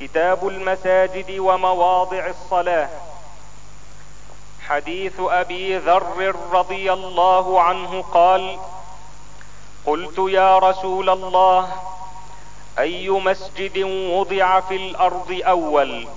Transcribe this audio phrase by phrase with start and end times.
[0.00, 2.88] كتاب المساجد ومواضع الصلاة.
[4.68, 8.58] حديث أبي ذر رضي الله عنه قال
[9.86, 11.72] قلت يا رسول الله
[12.78, 13.78] أي مسجد
[14.12, 16.08] وضع في الأرض أول؟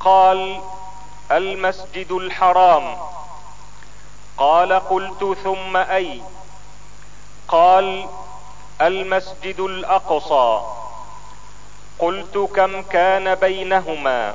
[0.00, 0.60] قال
[1.30, 2.96] المسجد الحرام.
[4.38, 6.22] قال قلت ثم أي؟
[7.48, 8.08] قال
[8.80, 10.81] المسجد الأقصى.
[11.98, 14.34] قلت كم كان بينهما؟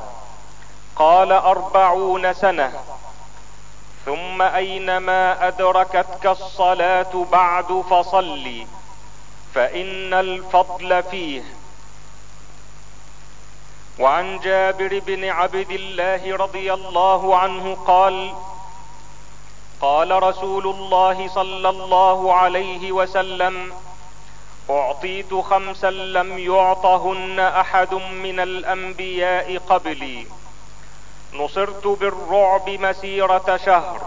[0.96, 2.74] قال أربعون سنة.
[4.06, 8.66] ثم أينما أدركتك الصلاة بعد فصل
[9.54, 11.44] فإن الفضل فيه.
[14.00, 18.34] وعن جابر بن عبد الله رضي الله عنه قال
[19.82, 23.74] قال رسول الله صلى الله عليه وسلم
[24.70, 30.26] أعطيت خمسا لم يعطهن أحد من الأنبياء قبلي.
[31.34, 34.02] نصرت بالرعب مسيرة شهر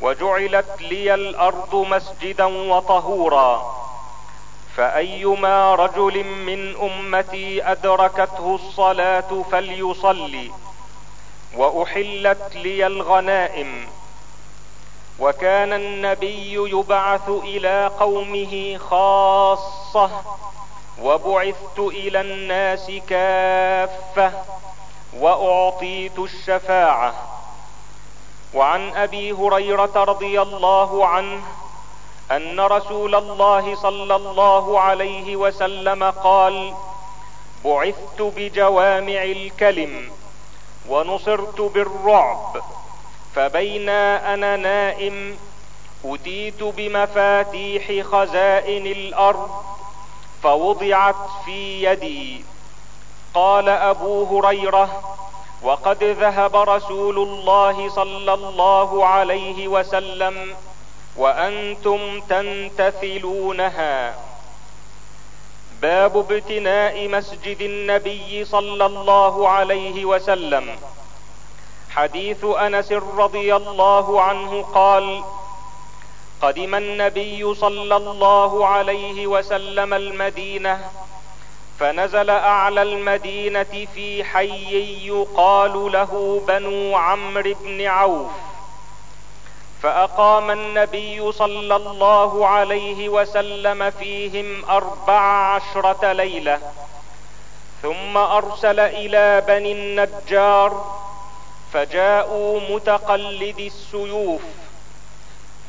[0.00, 3.74] وجعلت لي الأرض مسجدا وطهورا.
[4.76, 10.50] فأيما رجل من أمتي أدركته الصلاة فليصلي
[11.56, 13.88] وأحلت لي الغنائم.
[15.20, 20.10] وكان النبي يبعث إلى قومه خاصة
[21.02, 24.32] وبعثت إلى الناس كافة
[25.18, 27.14] وأعطيت الشفاعة.
[28.54, 31.42] وعن أبي هريرة رضي الله عنه
[32.30, 36.74] أن رسول الله صلى الله عليه وسلم قال
[37.64, 40.10] بعثت بجوامع الكلم
[40.88, 42.62] ونصرت بالرعب
[43.34, 45.36] فبينا أنا نائم
[46.04, 49.50] أتيت بمفاتيح خزائن الأرض
[50.42, 52.44] فوضعت في يدي.
[53.34, 55.16] قال أبو هريرة
[55.62, 60.56] وقد ذهب رسول الله صلى الله عليه وسلم
[61.16, 64.14] وأنتم تنتثلونها.
[65.82, 70.76] باب ابتناء مسجد النبي صلى الله عليه وسلم.
[71.96, 75.24] حديث أنس رضي الله عنه قال
[76.42, 80.90] قدم النبي صلى الله عليه وسلم المدينة
[81.78, 88.30] فنزل أعلى المدينة في حي يقال له بنو عمرو بن عوف.
[89.82, 95.20] فأقام النبي صلى الله عليه وسلم فيهم أربع
[95.54, 96.58] عشرة ليلة
[97.82, 100.84] ثم أرسل إلى بني النجار
[101.74, 104.42] فجاءوا متقلدي السيوف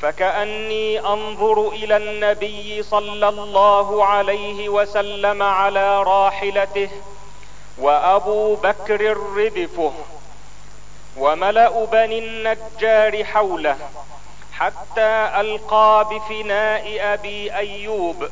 [0.02, 6.90] فكأني أنظر إلى النبي صلى الله عليه وسلم على راحلته
[7.78, 9.94] وأبو بكر ردفه
[11.18, 13.78] وملأ بني النجار حوله
[14.54, 18.28] حتى ألقى بفناء أبي أيوب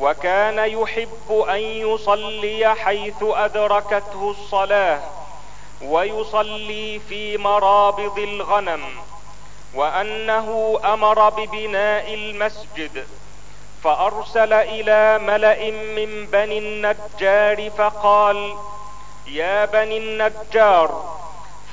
[0.00, 5.00] وكان يحب أن يصلي حيث أدركته الصلاة
[5.82, 8.82] ويصلي في مرابض الغنم
[9.74, 13.06] وأنه أمر ببناء المسجد
[13.84, 18.56] فأرسل إلى ملأ من بني النجار فقال
[19.26, 21.14] يا بني النجار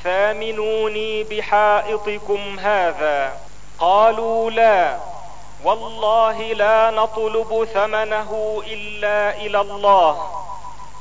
[0.04, 3.38] ثامنوني بحائطكم هذا.
[3.80, 4.98] قالوا لا
[5.64, 10.32] والله لا نطلب ثمنه إلا إلى الله.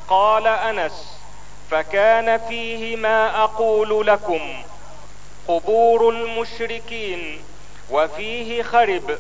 [0.09, 1.20] قال أنس
[1.71, 4.63] فكان فيه ما أقول لكم
[5.49, 7.43] قبور المشركين
[7.91, 9.19] وفيه خرب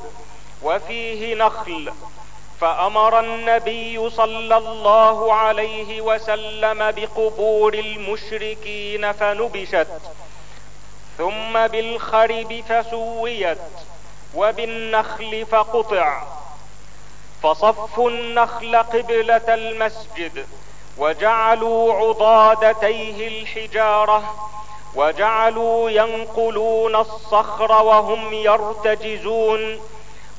[0.62, 1.92] وفيه نخل
[2.60, 9.88] فأمر النبي صلى الله عليه وسلم بقبور المشركين فنبشت
[11.18, 13.58] ثم بالخرب فسويت
[14.34, 16.22] وبالنخل فقطع
[17.42, 20.46] فصفوا النخل قبلة المسجد
[21.00, 24.34] وجعلوا عضادتيه الحجارة
[24.94, 29.80] وجعلوا ينقلون الصخر وهم يرتجزون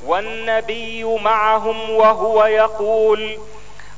[0.05, 3.39] والنبي معهم وهو يقول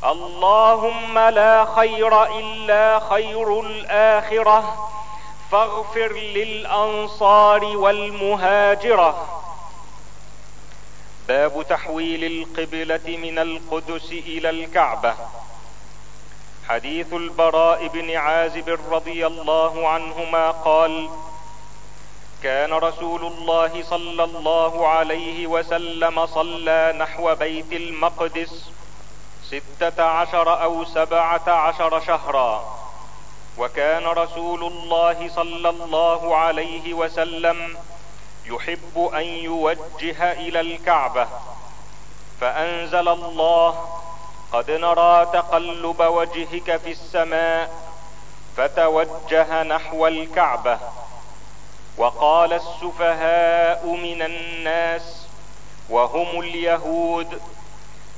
[0.03, 4.89] اللهم لا خير إلا خير الآخرة
[5.51, 9.39] فاغفر للأنصار والمهاجرة.
[11.27, 15.15] باب تحويل القبلة من القدس إلى الكعبة.
[16.69, 21.09] حديث البراء بن عازب رضي الله عنهما قال
[22.43, 28.69] كان رسول الله صلى الله عليه وسلم صلى نحو بيت المقدس
[29.49, 32.83] ستة عشر أو سبعة عشر شهرا.
[33.57, 37.77] وكان رسول الله صلى الله عليه وسلم
[38.45, 41.27] يحب أن يوجه إلى الكعبة
[42.41, 43.85] فأنزل الله
[44.53, 47.69] قد نرى تقلب وجهك في السماء
[48.57, 50.79] فتوجه نحو الكعبة
[51.97, 55.27] وقال السفهاء من الناس
[55.89, 57.41] وهم اليهود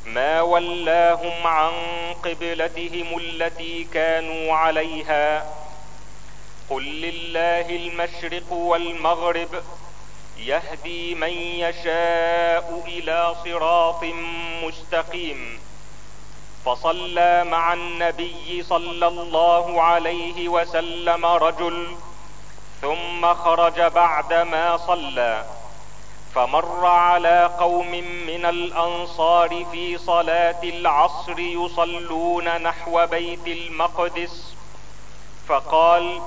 [0.06, 1.72] ما ولاهم عن
[2.24, 5.46] قبلتهم التي كانوا عليها
[6.70, 9.50] قل لله المشرق والمغرب
[10.38, 14.04] يهدي من يشاء إلى صراط
[14.64, 15.60] مستقيم
[16.66, 21.96] فصلى مع النبي صلى الله عليه وسلم رجل
[22.82, 25.46] ثم خرج بعدما صلى
[26.36, 27.92] فمر على قوم
[28.28, 34.56] من الأنصار في صلاة العصر يصلون نحو بيت المقدس
[35.48, 36.22] فقال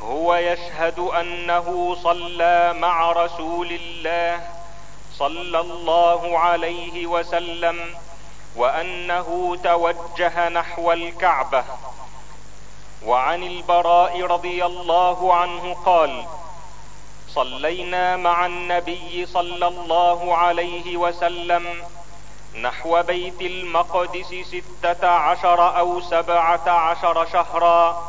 [0.00, 4.48] هو يشهد أنه صلى مع رسول الله
[5.18, 7.94] صلى الله عليه وسلم
[8.56, 11.64] وأنه توجه نحو الكعبة.
[13.04, 16.24] وعن البراء رضي الله عنه قال
[17.28, 21.84] صلينا مع النبي صلى الله عليه وسلم
[22.62, 28.02] نحو بيت المقدس ستة عشر أو سبعة عشر شهرا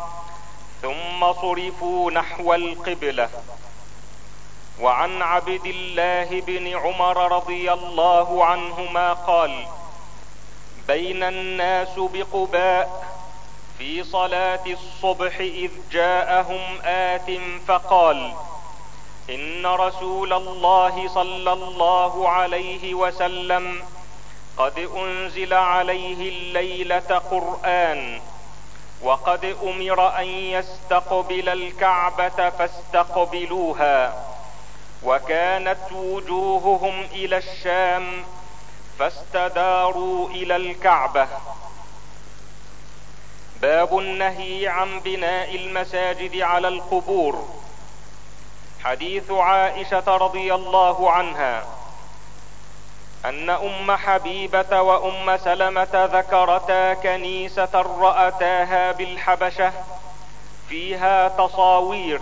[0.82, 3.30] ثم صرفوا نحو القبلة.
[4.82, 9.68] وعن عبد الله بن عمر رضي الله عنهما قال
[10.88, 13.08] بين الناس بقباء
[13.78, 17.32] في صلاة الصبح إذ جاءهم آت
[17.68, 18.34] فقال
[19.30, 23.84] إن رسول الله صلى الله عليه وسلم
[24.58, 28.22] قد أنزل عليه الليلة قرآن
[29.02, 34.26] وقد أمر أن يستقبل الكعبة فاستقبلوها
[35.04, 38.24] وكانت وجوههم إلى الشام
[39.00, 41.28] فاستداروا إلى الكعبة.
[43.62, 47.48] باب النهي عن بناء المساجد على القبور.
[48.84, 51.66] حديث عائشة رضي الله عنها.
[53.26, 59.74] أن أم حبيبة وأم سلمة ذكرتا كنيسة رأتاها بالحبشة
[60.70, 62.22] فيها تصاوير.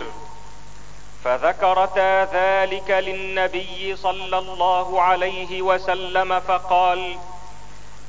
[1.26, 7.16] فذكرتا ذلك للنبي صلى الله عليه وسلم فقال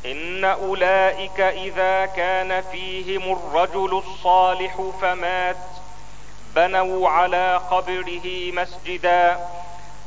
[0.06, 5.58] إن أولئك إذا كان فيهم الرجل الصالح فمات
[6.56, 9.48] بنوا على قبره مسجدا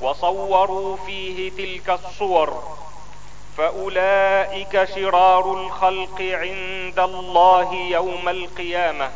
[0.00, 2.62] وصوروا فيه تلك الصور.
[3.56, 9.10] فأولئك شرار الخلق عند الله يوم القيامة.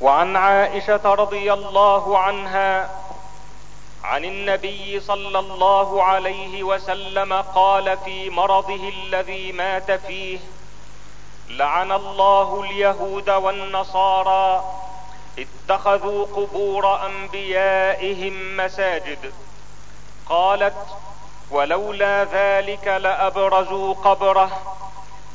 [0.00, 2.90] وعن عائشة رضي الله عنها
[4.04, 10.38] عن النبي صلى الله عليه وسلم قال في مرضه الذي مات فيه
[11.48, 14.64] لعن الله اليهود والنصارى
[15.38, 19.32] اتخذوا قبور أنبيائهم مساجد.
[20.28, 20.86] قالت
[21.50, 24.50] ولولا ذلك لأبرزوا قبره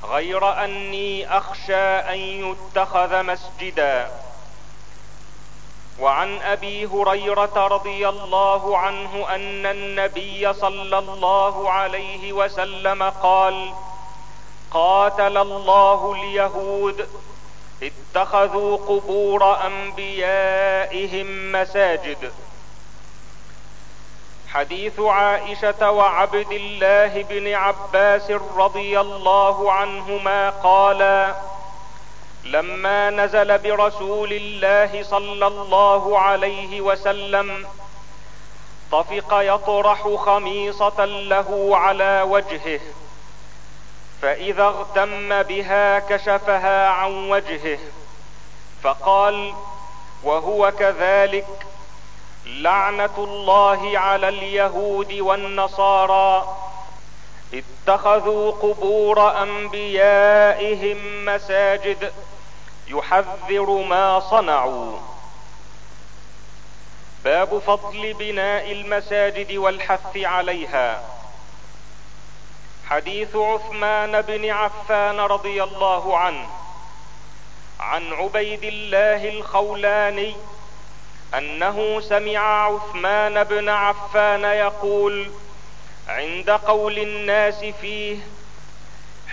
[0.04, 4.12] غير أني أخشى أن يتخذ مسجدا.
[6.01, 13.74] وعن أبي هريرة رضي الله عنه أن النبي صلى الله عليه وسلم قال
[14.72, 17.08] قاتل الله اليهود
[17.84, 22.32] اتخذوا قبور أنبيائهم مساجد.
[24.50, 31.36] حديث عائشة وعبد الله بن عباس رضي الله عنهما قالا
[32.43, 37.67] لما نزل برسول الله صلى الله عليه وسلم
[38.91, 42.79] طفق يطرح خميصة له على وجهه
[44.22, 47.79] فإذا اغتم بها كشفها عن وجهه
[48.84, 49.53] فقال
[50.24, 51.48] وهو كذلك
[52.46, 56.55] لعنة الله على اليهود والنصارى
[57.53, 62.12] اتخذوا قبور أنبيائهم مساجد
[62.89, 64.98] يحذر ما صنعوا.
[67.24, 71.03] باب فضل بناء المساجد والحث عليها.
[72.89, 76.50] حديث عثمان بن عفان رضي الله عنه
[77.79, 80.36] عن عبيد الله الخولاني
[81.38, 85.31] أنه سمع عثمان بن عفان يقول
[86.08, 88.17] عند قول الناس فيه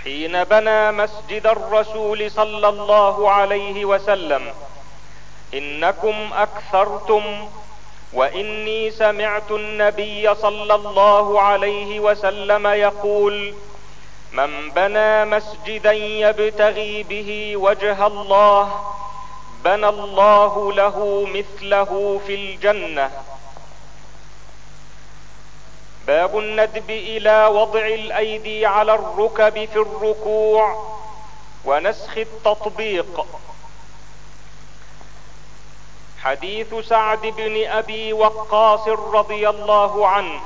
[0.07, 4.43] حين بنى مسجد الرسول صلى الله عليه وسلم.
[5.55, 7.49] إنكم أكثرتم
[8.13, 13.55] وإني سمعت النبي صلى الله عليه وسلم يقول
[14.33, 18.81] من بنى مسجدا يبتغي به وجه الله
[19.65, 23.11] بنى الله له مثله في الجنة
[26.07, 30.97] باب الندب إلى وضع الأيدي على الركب في الركوع
[31.65, 33.27] ونسخ التطبيق.
[36.23, 40.41] حديث سعد بن أبي وقاص رضي الله عنه.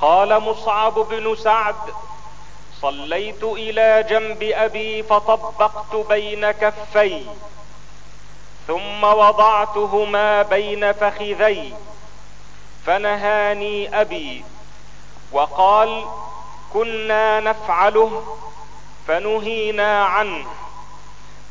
[0.00, 1.74] قال مصعب بن سعد
[2.80, 7.22] صليت إلى جنب أبي فطبقت بين كفي
[8.66, 11.74] ثم وضعتهما بين فخذي.
[12.86, 14.44] فنهاني أبي
[15.32, 16.04] وقال
[16.72, 18.36] كنا نفعله
[19.06, 20.46] فنهينا عنه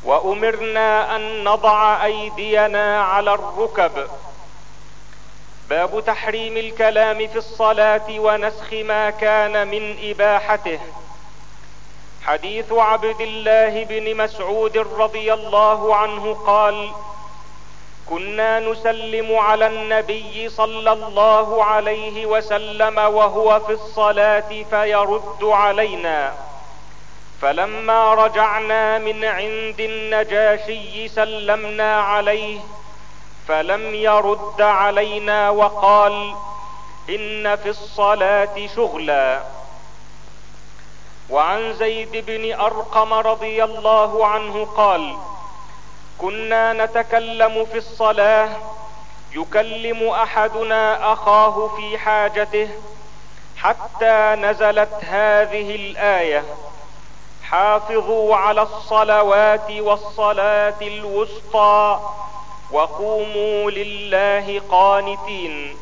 [0.04, 4.08] وأمرنا أن نضع أيدينا على الركب.
[5.70, 10.80] باب تحريم الكلام في الصلاة ونسخ ما كان من إباحته.
[12.24, 16.90] حديث عبد الله بن مسعود رضي الله عنه قال
[18.10, 26.34] كنا نسلم على النبي صلى الله عليه وسلم وهو في الصلاة فيرد علينا.
[27.42, 32.60] فلما رجعنا من عند النجاشي سلمنا عليه
[33.48, 36.34] فلم يرد علينا وقال
[37.10, 39.40] إن في الصلاة شغلا.
[41.30, 45.16] وعن زيد بن أرقم رضي الله عنه قال
[46.18, 48.48] كنا نتكلم في الصلاة.
[49.32, 52.68] يكلم أحدنا أخاه في حاجته
[53.56, 56.44] حتى نزلت هذه الآية.
[57.42, 62.00] حافظوا على الصلوات والصلاة الوسطى
[62.70, 65.76] وقوموا لله قانتين.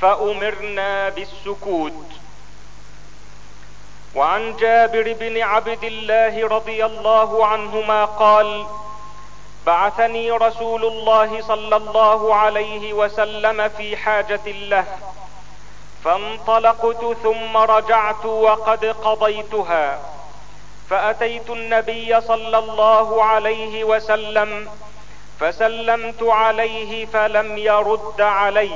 [0.00, 2.06] فأمرنا بالسكوت.
[4.14, 8.66] وعن جابر بن عبد الله رضي الله عنهما قال
[9.66, 14.84] بعثني رسول الله صلى الله عليه وسلم في حاجة له
[16.04, 20.00] فانطلقت ثم رجعت وقد قضيتها.
[20.90, 24.68] فأتيت النبي صلى الله عليه وسلم
[25.40, 28.70] فسلمت عليه فلم يرد علي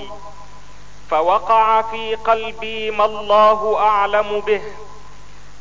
[1.11, 4.62] فوقع في قلبي ما الله أعلم به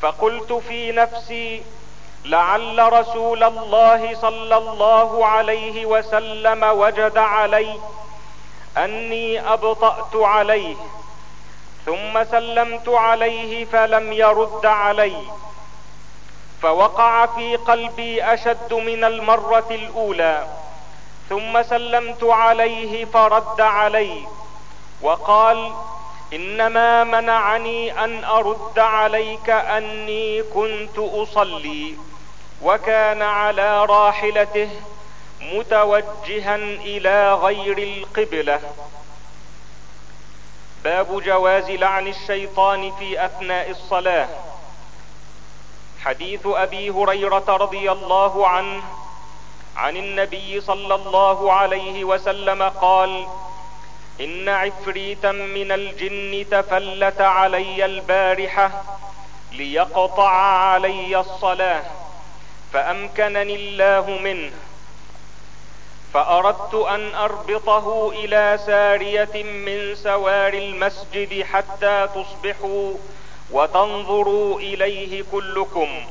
[0.01, 1.63] فقلت في نفسي
[2.25, 7.79] لعل رسول الله صلى الله عليه وسلم وجد علي
[8.77, 10.75] أني أبطأت عليه
[11.85, 15.15] ثم سلمت عليه فلم يرد علي
[16.61, 20.47] فوقع في قلبي أشد من المرة الأولى
[21.29, 24.27] ثم سلمت عليه فرد علي
[25.01, 25.71] وقال
[26.33, 31.95] إنما منعني أن أرد عليك أني كنت أصلي
[32.61, 34.69] وكان على راحلته
[35.41, 38.61] متوجها إلى غير القبلة.
[40.83, 44.29] باب جواز لعن الشيطان في أثناء الصلاة.
[46.03, 48.83] حديث أبي هريرة رضي الله عنه
[49.75, 53.27] عن النبي صلى الله عليه وسلم قال
[54.21, 58.83] إن عفريتا من الجن تفلت علي البارحة
[59.51, 61.83] ليقطع علي الصلاة
[62.73, 64.51] فأمكنني الله منه.
[66.13, 72.93] فأردت أن أربطه إلى سارية من سوار المسجد حتى تصبحوا
[73.51, 76.05] وتنظروا إليه كلكم.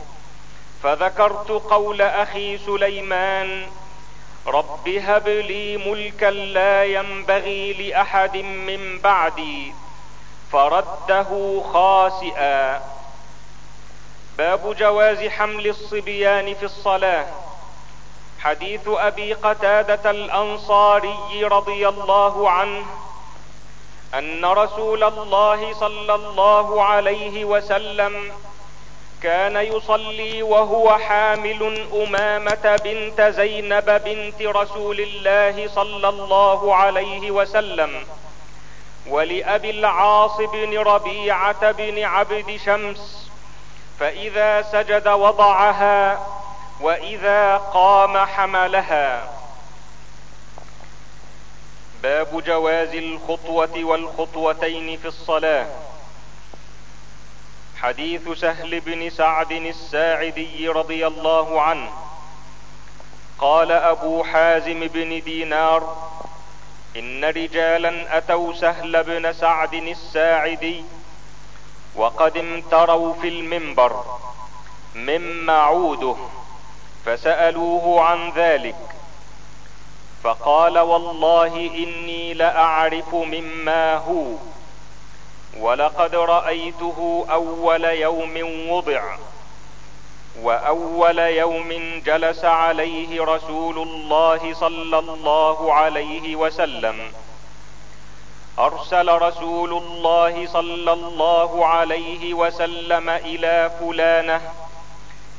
[0.83, 3.67] فذكرت قول أخي سليمان
[4.47, 9.73] رب هب لي ملكا لا ينبغي لاحد من بعدي
[10.53, 12.83] فرده خاسئا
[14.39, 17.27] باب جواز حمل الصبيان في الصلاه
[18.41, 22.87] حديث ابي قتاده الانصاري رضي الله عنه
[24.15, 28.33] ان رسول الله صلى الله عليه وسلم
[29.25, 38.07] كان يصلي وهو حامل أمامة بنت زينب بنت رسول الله صلى الله عليه وسلم
[39.07, 43.31] ولأبي العاص بن ربيعة بن عبد شمس
[44.01, 46.27] فإذا سجد وضعها
[46.81, 49.31] وإذا قام حملها.
[52.03, 55.67] باب جواز الخطوة والخطوتين في الصلاة.
[57.85, 61.91] حديث سهل بن سعد الساعدي رضي الله عنه.
[63.39, 65.97] قال أبو حازم بن دينار
[66.97, 70.85] إن رجالا أتوا سهل بن سعد الساعدي
[71.97, 74.05] وقد امتروا في المنبر
[74.95, 76.17] مما عوده
[77.05, 78.77] فسألوه عن ذلك.
[80.23, 84.25] فقال والله إني لأعرف مما هو.
[85.61, 88.35] ولقد رأيته أول يوم
[88.71, 89.17] وضع
[90.43, 97.13] وأول يوم جلس عليه رسول الله صلى الله عليه وسلم.
[98.59, 104.41] أرسل رسول الله صلى الله عليه وسلم إلى فلانة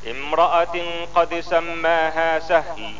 [0.07, 0.75] امرأة
[1.15, 2.93] قد سماها سهل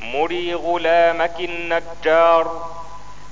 [0.00, 2.70] مري غلامك النجار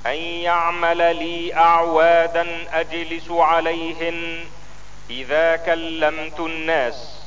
[0.05, 4.45] أن يعمل لي أعوادا أجلس عليهن
[5.09, 7.21] إذا كلمت الناس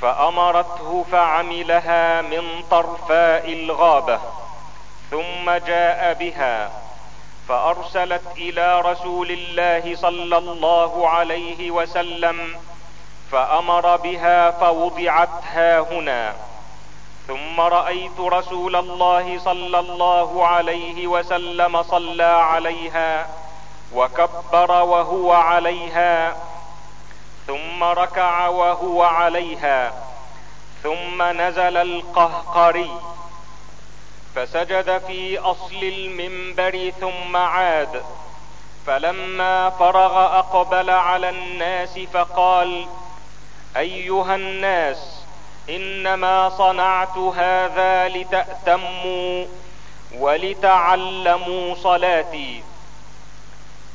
[0.00, 4.20] فأمرته فعملها من طرفاء الغابة
[5.10, 6.70] ثم جاء بها
[7.48, 12.56] فأرسلت إلى رسول الله صلى الله عليه وسلم
[13.32, 16.34] فأمر بها فوضعت ها هنا
[17.30, 23.28] ثم رأيت رسول الله صلى الله عليه وسلم صلى عليها
[23.94, 26.36] وكبر وهو عليها
[27.46, 29.92] ثم ركع وهو عليها
[30.82, 32.90] ثم نزل القهقري
[34.34, 38.02] فسجد في أصل المنبر ثم عاد
[38.86, 42.86] فلما فرغ أقبل على الناس فقال
[43.76, 45.19] أيها الناس
[45.68, 49.46] إنما صنعت هذا لتأتموا
[50.18, 52.62] ولتعلموا صلاتي.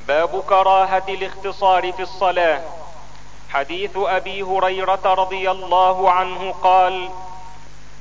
[0.08, 2.62] باب كراهة الاختصار في الصلاة.
[3.50, 7.10] حديث أبي هريرة رضي الله عنه قال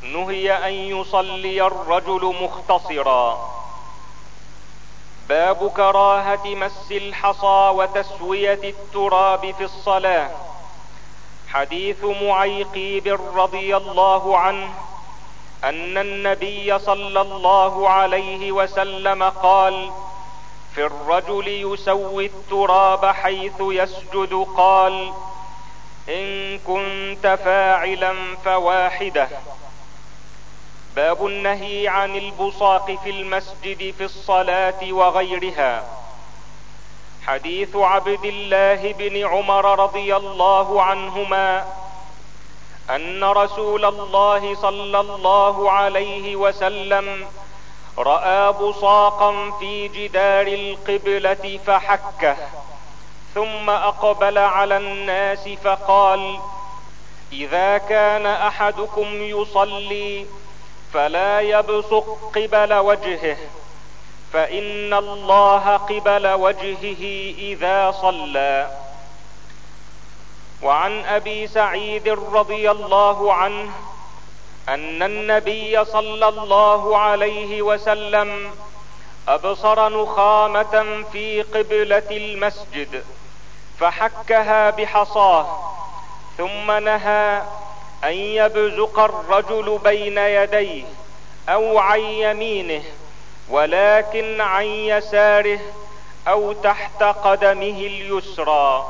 [0.03, 3.55] نهي أن يصلي الرجل مختصرا.
[5.29, 10.31] باب كراهة مس الحصى وتسوية التراب في الصلاة.
[11.55, 14.75] حديث معيقيب رضي الله عنه
[15.65, 19.91] أن النبي صلى الله عليه وسلم قال
[20.75, 25.13] في الرجل يسوي التراب حيث يسجد قال
[26.09, 28.15] إن كنت فاعلا
[28.45, 29.29] فواحدة
[30.97, 35.85] باب النهي عن البصاق في المسجد في الصلاة وغيرها.
[37.27, 41.67] حديث عبد الله بن عمر رضي الله عنهما
[42.91, 47.27] أن رسول الله صلى الله عليه وسلم
[47.99, 52.37] رأى بصاقا في جدار القبلة فحكه
[53.35, 56.39] ثم أقبل على الناس فقال
[57.33, 60.27] إذا كان أحدكم يصلي
[60.93, 63.37] فلا يبصق قبل وجهه.
[64.35, 68.71] فإن الله قبل وجهه إذا صلى.
[70.63, 73.71] وعن أبي سعيد رضي الله عنه
[74.69, 78.51] أن النبي صلى الله عليه وسلم
[79.29, 83.05] أبصر نخامة في قبلة المسجد
[83.79, 85.75] فحكها بحصاه
[86.39, 87.43] ثم نهى
[88.05, 90.85] أن يبزق الرجل بين يديه
[91.49, 92.83] أو عن يمينه.
[93.49, 95.61] ولكن عن يساره
[96.29, 98.87] أو تحت قدمه اليسرى.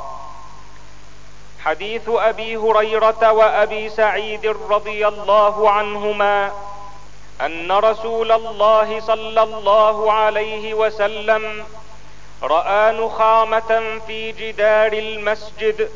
[1.64, 6.52] حديث أبي هريرة وأبي سعيد رضي الله عنهما
[7.40, 11.64] أن رسول الله صلى الله عليه وسلم
[12.42, 15.90] رأى نخامة في جدار المسجد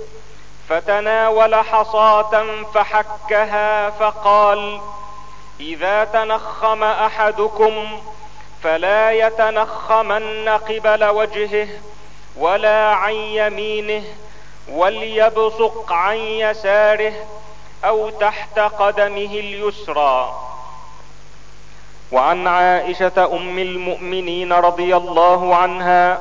[0.69, 2.45] فتناول حصاة
[2.75, 4.81] فحكها فقال
[5.61, 8.01] إذا تنخم أحدكم
[8.63, 11.69] فلا يتنخمن قبل وجهه
[12.37, 14.05] ولا عن يمينه
[14.69, 17.13] وليبصق عن يساره
[17.85, 20.45] أو تحت قدمه اليسرى.
[22.13, 26.19] وعن عائشة أم المؤمنين رضي الله عنها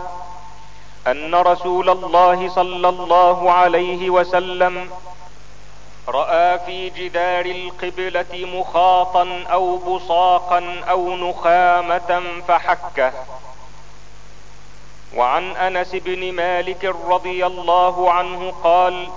[1.07, 4.89] أن رسول الله صلى الله عليه وسلم
[6.07, 13.13] رأى في جدار القبلة مخاطا أو بصاقا أو نخامة فحكه
[15.15, 19.07] وعن أنس بن مالك رضي الله عنه قال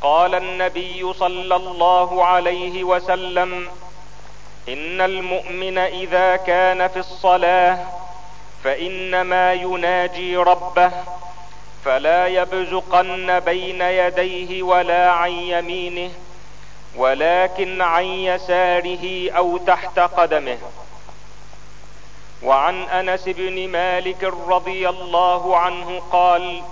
[0.00, 3.68] قال النبي صلى الله عليه وسلم
[4.68, 7.78] إن المؤمن إذا كان في الصلاة
[8.64, 10.90] فإنما يناجي ربه
[11.84, 16.10] فلا يبزقن بين يديه ولا عن يمينه
[16.96, 20.58] ولكن عن يساره أو تحت قدمه.
[22.42, 26.62] وعن أنس بن مالك رضي الله عنه قال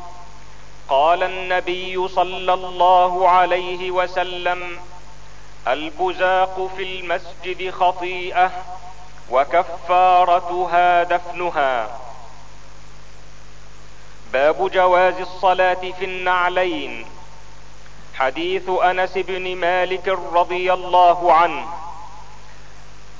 [0.88, 4.78] قال النبي صلى الله عليه وسلم
[5.68, 8.50] البزاق في المسجد خطيئة
[9.30, 11.88] وكفارتها دفنها.
[14.32, 17.06] باب جواز الصلاة في النعلين.
[18.14, 21.66] حديث أنس بن مالك رضي الله عنه.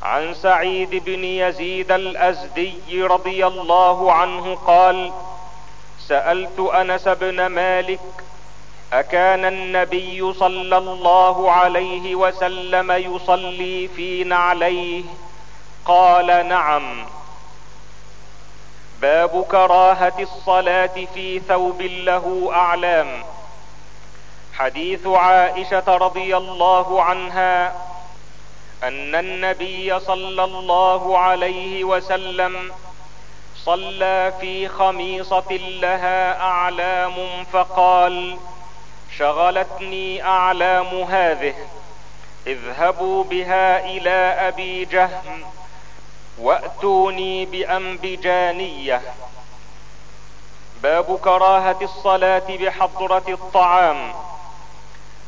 [0.03, 5.13] عن سعيد بن يزيد الأزدي رضي الله عنه قال
[6.09, 8.01] سألت أنس بن مالك
[8.93, 15.03] أكان النبي صلى الله عليه وسلم يصلي في نعليه؟
[15.85, 17.07] قال نعم.
[19.01, 23.23] باب كراهة الصلاة في ثوب له أعلام.
[24.55, 27.69] حديث عائشة رضي الله عنها
[28.83, 32.73] أن النبي صلى الله عليه وسلم
[33.65, 38.37] صلى في خميصة لها أعلام فقال
[39.19, 41.55] شغلتني أعلام هذه
[42.47, 45.45] اذهبوا بها إلى أبي جهم
[46.41, 49.03] وأتوني بانبجانيه
[50.83, 54.13] باب كراهة الصلاة بحضرة الطعام.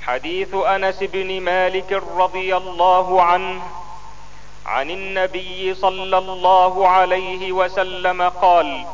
[0.02, 3.62] حديث أنس بن مالك رضي الله عنه
[4.66, 8.86] عن النبي صلى الله عليه وسلم قال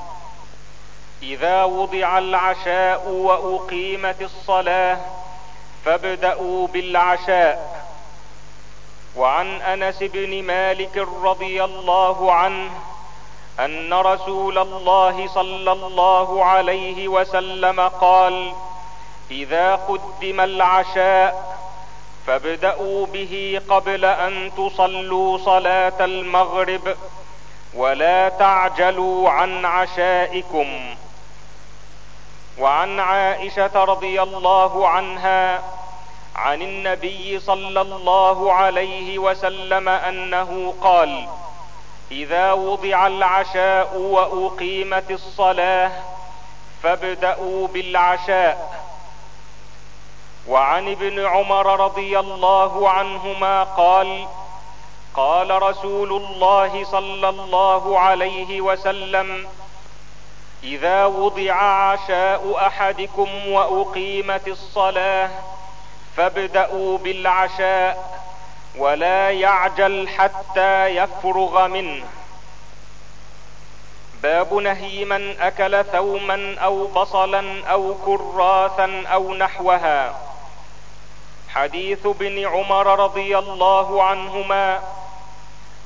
[1.23, 4.99] إذا وضع العشاء وأقيمت الصلاة
[5.85, 7.78] فابدأوا بالعشاء
[9.19, 12.71] وعن أنس بن مالك رضي الله عنه
[13.61, 18.53] أن رسول الله صلى الله عليه وسلم قال
[19.31, 21.59] إذا قدم العشاء
[22.27, 26.97] فابدأوا به قبل أن تصلوا صلاة المغرب
[27.75, 30.95] ولا تعجلوا عن عشائكم
[32.59, 35.63] وعن عائشة رضي الله عنها
[36.38, 41.29] عن النبي صلى الله عليه وسلم أنه قال
[42.11, 45.92] إذا وضع العشاء وأقيمت الصلاة
[46.83, 48.85] فابدأوا بالعشاء.
[50.48, 54.27] وعن ابن عمر رضي الله عنهما قال
[55.14, 59.46] قال رسول الله صلى الله عليه وسلم
[60.62, 61.53] إذا وضع
[61.92, 65.31] عشاء أحدكم وأقيمت الصلاة
[66.19, 68.21] فابدأوا بالعشاء
[68.77, 72.05] ولا يعجل حتى يفرغ منه.
[74.23, 80.15] باب نهي من أكل ثوما أو بصلا أو كراثا أو نحوها.
[81.49, 84.81] حديث ابن عمر رضي الله عنهما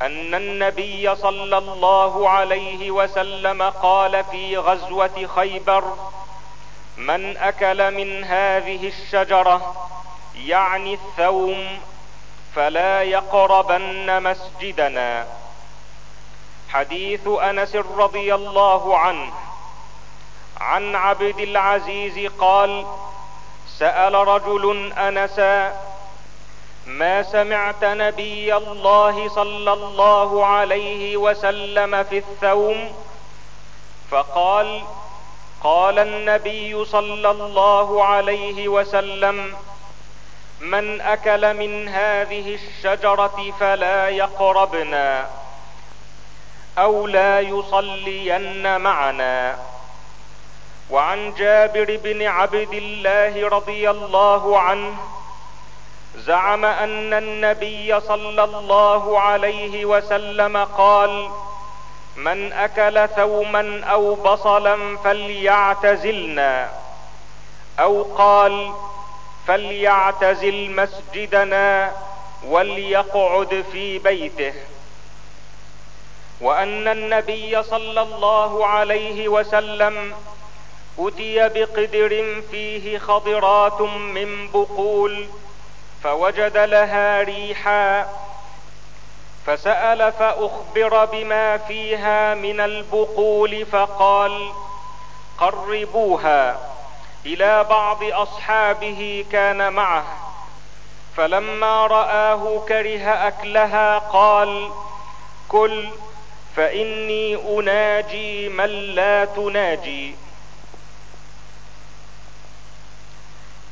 [0.03, 5.85] أن النبي صلى الله عليه وسلم قال في غزوة خيبر
[6.97, 9.89] من أكل من هذه الشجرة
[10.37, 11.79] يعني الثوم
[12.55, 15.27] فلا يقربن مسجدنا.
[16.69, 19.33] حديث أنس رضي الله عنه
[20.61, 22.87] عن عبد العزيز قال
[23.79, 25.81] سأل رجل انسا
[26.87, 32.93] ما سمعت نبي الله صلى الله عليه وسلم في الثوم؟
[34.11, 34.83] فقال
[35.63, 39.57] قال النبي صلى الله عليه وسلم
[40.63, 45.27] من أكل من هذه الشجرة فلا يقربنا
[46.79, 49.59] أو لا يصلين معنا.
[50.91, 54.95] وعن جابر بن عبد الله رضي الله عنه
[56.17, 61.31] زعم أن النبي صلى الله عليه وسلم قال
[62.17, 66.71] من أكل ثوما أو بصلا فليعتزلنا.
[67.81, 68.73] أو قال
[69.47, 71.93] فليعتزل مسجدنا
[72.47, 74.55] وليقعد في بيته.
[76.41, 80.15] وأن النبي صلى الله عليه وسلم
[80.99, 85.27] أتي بقدر فيه خضرات من بقول
[86.03, 88.09] فوجد لها ريحا
[89.47, 94.53] فسأل فأخبر بما فيها من البقول فقال
[95.39, 96.72] قربوها.
[97.27, 100.05] إلى بعض أصحابه كان معه
[101.17, 104.71] فلما رآه كره أكلها قال
[105.49, 105.89] كل
[106.57, 110.15] فإني أناجي من لا تناجي.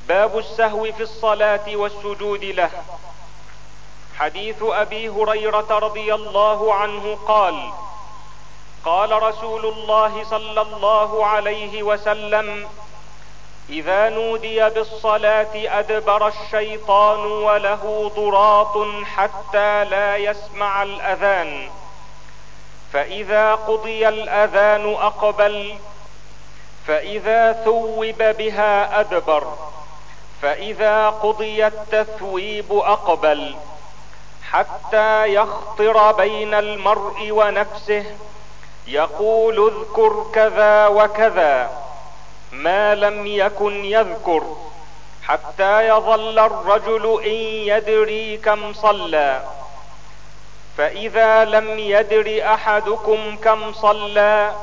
[0.09, 2.71] باب السهو في الصلاة والسجود له.
[4.19, 7.73] حديث أبي هريرة رضي الله عنه قال
[8.85, 12.69] قال رسول الله صلى الله عليه وسلم
[13.71, 21.69] إذا نودي بالصلاة أدبر الشيطان وله ضراط حتى لا يسمع الأذان.
[22.93, 25.75] فإذا قضي الأذان أقبل
[26.87, 29.45] فإذا ثوب بها أدبر
[30.43, 33.57] فإذا قضي التثويب أقبل
[34.51, 38.05] حتى يخطر بين المرء ونفسه
[38.87, 41.71] يقول اذكر كذا وكذا.
[42.53, 44.57] ما لم يكن يذكر
[45.23, 49.43] حتى يظل الرجل إن يدري كم صلى.
[50.77, 54.55] فإذا لم يدر أحدكم كم صلى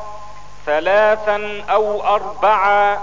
[0.66, 3.02] ثلاثا أو اربعا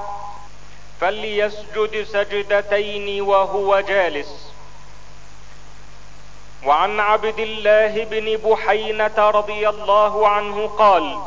[1.01, 4.51] فليسجد سجدتين وهو جالس.
[6.67, 11.19] وعن عبد الله بن بحينة رضي الله عنه قال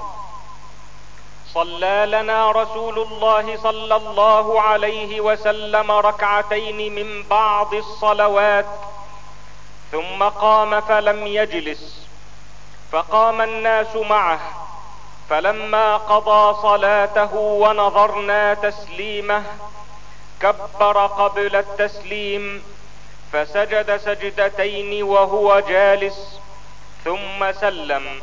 [1.57, 8.65] صلى لنا رسول الله صلى الله عليه وسلم ركعتين من بعض الصلوات
[9.91, 12.07] ثم قام فلم يجلس.
[12.91, 14.39] فقام الناس معه.
[15.29, 19.43] فلما قضى صلاته ونظرنا تسليمه
[20.41, 22.63] كبر قبل التسليم
[23.33, 26.39] فسجد سجدتين وهو جالس
[27.05, 28.21] ثم سلم.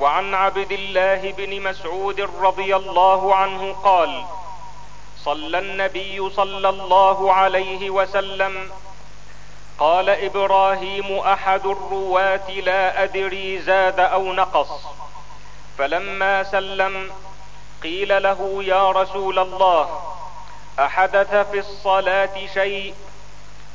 [0.00, 4.24] وعن عبد الله بن مسعود رضي الله عنه قال
[5.24, 8.70] صلى النبي صلى الله عليه وسلم.
[9.78, 14.68] قال إبراهيم أحد الرواة لا أدري زاد أو نقص.
[15.78, 17.10] فلما سلم
[17.82, 20.00] قيل له يا رسول الله
[20.78, 22.94] أحدث في الصلاة شيء؟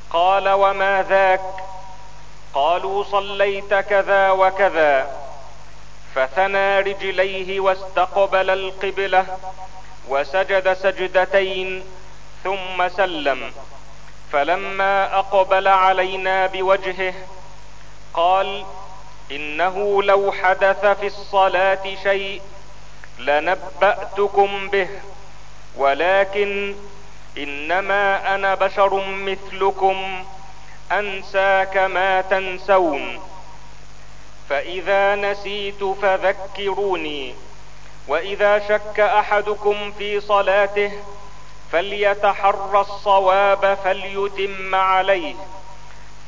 [0.09, 1.41] قال وما ذاك؟
[2.53, 5.25] قالوا صليت كذا وكذا.
[6.15, 9.25] فثنى رجليه واستقبل القبلة
[10.07, 11.83] وسجد سجدتين
[12.43, 13.51] ثم سلم.
[14.31, 17.13] فلما أقبل علينا بوجهه
[18.13, 18.65] قال
[19.31, 22.41] إنه لو حدث في الصلاة شيء
[23.19, 24.89] لنبأتكم به
[25.77, 26.75] ولكن
[27.37, 30.25] إنما أنا بشر مثلكم
[30.91, 33.19] انسى كما تنسون.
[34.49, 37.35] فإذا نسيت فذكروني.
[38.07, 40.91] وإذا شك أحدكم في صلاته
[41.71, 45.35] فليتحرى الصواب فليتم عليه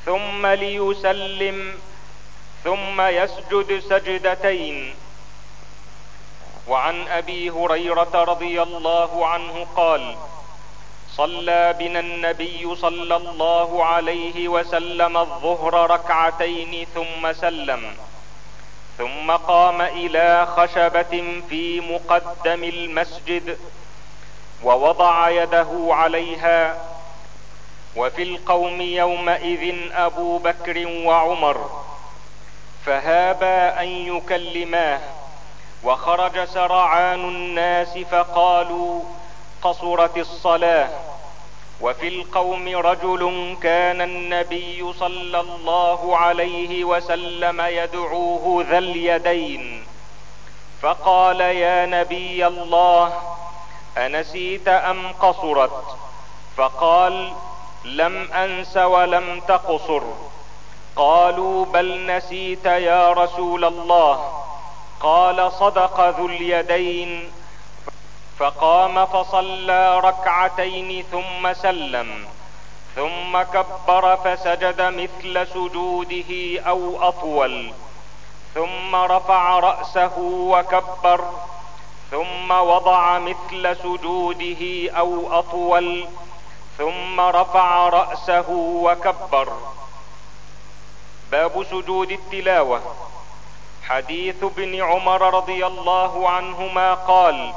[0.06, 1.74] ثم ليسلم
[2.64, 4.96] ثم يسجد سجدتين.
[6.68, 10.16] وعن أبي هريرة رضي الله عنه قال
[11.18, 17.96] صلى بنا النبي صلى الله عليه وسلم الظهر ركعتين ثم سلم.
[18.98, 23.58] ثم قام إلى خشبة في مقدم المسجد
[24.64, 26.82] ووضع يده عليها.
[27.96, 31.70] وفي القوم يومئذ أبو بكر وعمر.
[32.86, 35.00] فهابا أن يكلماه.
[35.84, 39.02] وخرج سرعان الناس فقالوا
[39.62, 40.90] قصرت الصلاة.
[41.82, 49.86] وفي القوم رجل كان النبي صلى الله عليه وسلم يدعوه ذا اليدين.
[50.82, 53.14] فقال يا نبي الله
[53.98, 55.84] أنسيت أم قصرت؟
[56.58, 57.34] فقال
[57.86, 60.04] لم أنس ولم تقصر.
[60.96, 64.44] قالوا بل نسيت يا رسول الله.
[65.00, 67.32] قال صدق ذو اليدين.
[68.40, 72.28] فقام فصلى ركعتين ثم سلم
[72.96, 77.74] ثم كبر فسجد مثل سجوده أو أطول
[78.54, 81.22] ثم رفع رأسه وكبر
[82.12, 86.08] ثم وضع مثل سجوده أو أطول
[86.78, 88.50] ثم رفع رأسه
[88.84, 89.54] وكبر.
[91.32, 92.82] باب سجود التلاوة.
[93.84, 97.54] حديث ابن عمر رضي الله عنهما قال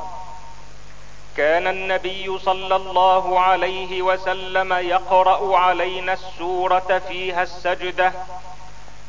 [1.36, 8.12] كان النبي صلى الله عليه وسلم يقرأ علينا السورة فيها السجدة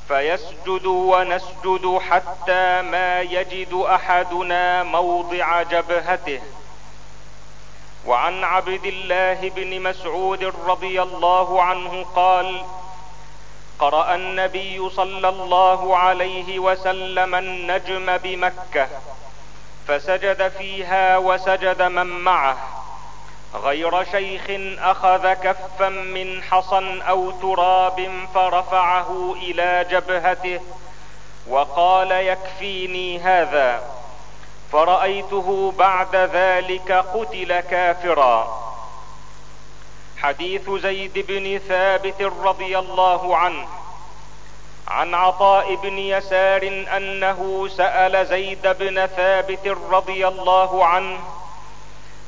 [0.08, 6.42] فيسجد ونسجد حتى ما يجد أحدنا موضع جبهته.
[8.06, 12.62] وعن عبد الله بن مسعود رضي الله عنه قال
[13.80, 18.88] قرأ النبي صلى الله عليه وسلم النجم بمكة
[19.92, 22.58] فسجد فيها وسجد من معه.
[23.54, 24.42] غير شيخ
[24.80, 30.60] أخذ كفا من حصى أو تراب فرفعه إلى جبهته
[31.48, 33.84] وقال يكفيني هذا.
[34.72, 38.62] فرأيته بعد ذلك قتل كافرا.
[40.18, 43.68] حديث زيد بن ثابت رضي الله عنه.
[44.88, 51.20] عن عطاء بن يسار أنه سأل زيد بن ثابت رضي الله عنه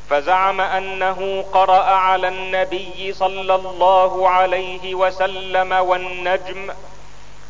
[0.10, 6.74] فزعم أنه قرأ على النبي صلى الله عليه وسلم والنجم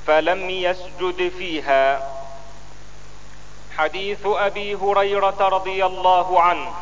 [0.08, 2.10] فلم يسجد فيها.
[3.78, 6.74] حديث أبي هريرة رضي الله عنه.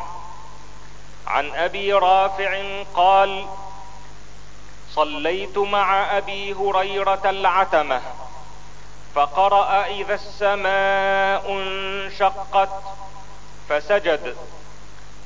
[1.26, 2.62] عن أبي رافع
[2.94, 3.46] قال
[4.94, 8.00] صليت مع أبي هريرة العتمة
[9.14, 12.68] فقرأ إذا السماء انشقت
[13.68, 14.36] فسجد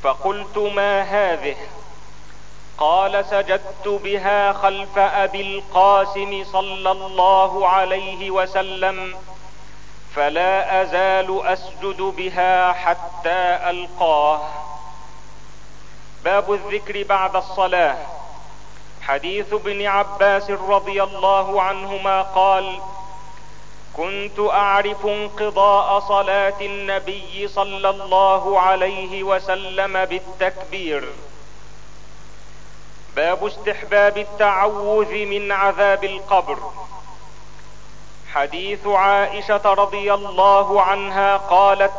[0.03, 1.57] فقلت ما هذه؟
[2.79, 9.17] قال سجدت بها خلف أبي القاسم صلى الله عليه وسلم
[10.15, 14.41] فلا أزال أسجد بها حتى ألقاه.
[16.25, 17.97] باب الذكر بعد الصلاة.
[19.07, 22.79] حديث ابن عباس رضي الله عنهما قال
[23.97, 31.09] كنت أعرف انقضاء صلاة النبي صلى الله عليه وسلم بالتكبير.
[33.17, 36.59] باب استحباب التعوذ من عذاب القبر.
[38.33, 41.95] حديث عائشة رضي الله عنها قالت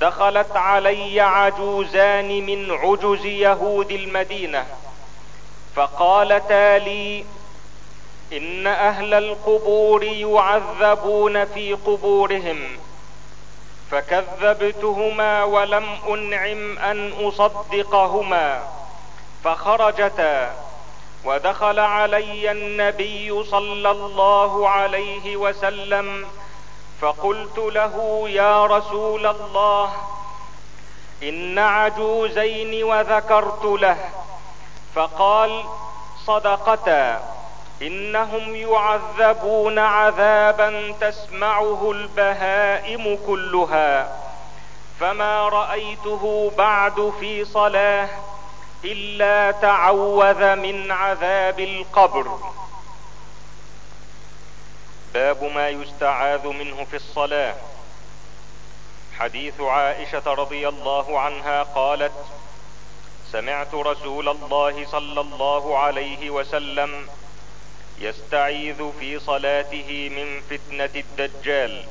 [0.00, 4.66] دخلت علي عجوزان من عجز يهود المدينة.
[5.76, 7.24] فقالتا لي
[8.32, 12.58] إن أهل القبور يعذبون في قبورهم
[13.90, 18.62] فكذبتهما ولم أنعم أن أصدقهما
[19.44, 20.54] فخرجتا
[21.24, 26.26] ودخل علي النبي صلى الله عليه وسلم
[27.00, 29.92] فقلت له يا رسول الله
[31.22, 33.96] إن عجوزين وذكرت له
[34.94, 35.64] فقال
[36.26, 37.34] صدقتا
[37.82, 44.16] إنهم يعذبون عذابا تسمعه البهائم كلها.
[45.00, 48.08] فما رأيته بعد في صلاة
[48.84, 52.38] إلا تعوذ من عذاب القبر.
[55.14, 57.54] باب ما يستعاذ منه في الصلاة.
[59.18, 62.12] حديث عائشة رضي الله عنها قالت
[63.32, 67.06] سمعت رسول الله صلى الله عليه وسلم
[67.98, 71.84] يستعيذ في صلاته من فتنة الدجال.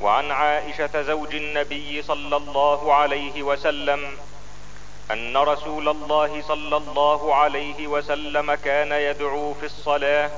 [0.00, 4.16] وعن عائشة زوج النبي صلى الله عليه وسلم
[5.10, 10.30] أن رسول الله صلى الله عليه وسلم كان يدعو في الصلاة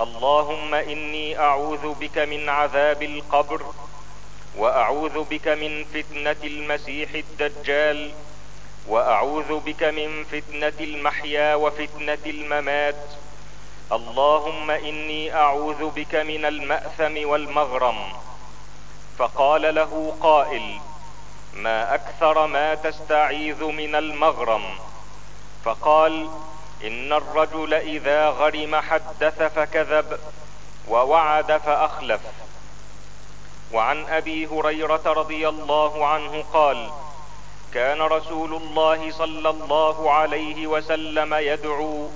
[0.00, 3.62] اللهم إني أعوذ بك من عذاب القبر
[4.56, 8.12] وأعوذ بك من فتنة المسيح الدجال
[8.88, 13.04] وأعوذ بك من فتنة المحيا وفتنة الممات.
[13.92, 18.12] اللهم إني أعوذ بك من المأثم والمغرم.
[19.18, 20.78] فقال له قائل
[21.54, 24.64] ما أكثر ما تستعيذ من المغرم.
[25.64, 26.28] فقال
[26.84, 30.18] إن الرجل إذا غرم حدث فكذب
[30.88, 32.20] ووعد فأخلف.
[33.72, 36.90] وعن أبي هريرة رضي الله عنه قال
[37.74, 42.08] كان رسول الله صلى الله عليه وسلم يدعو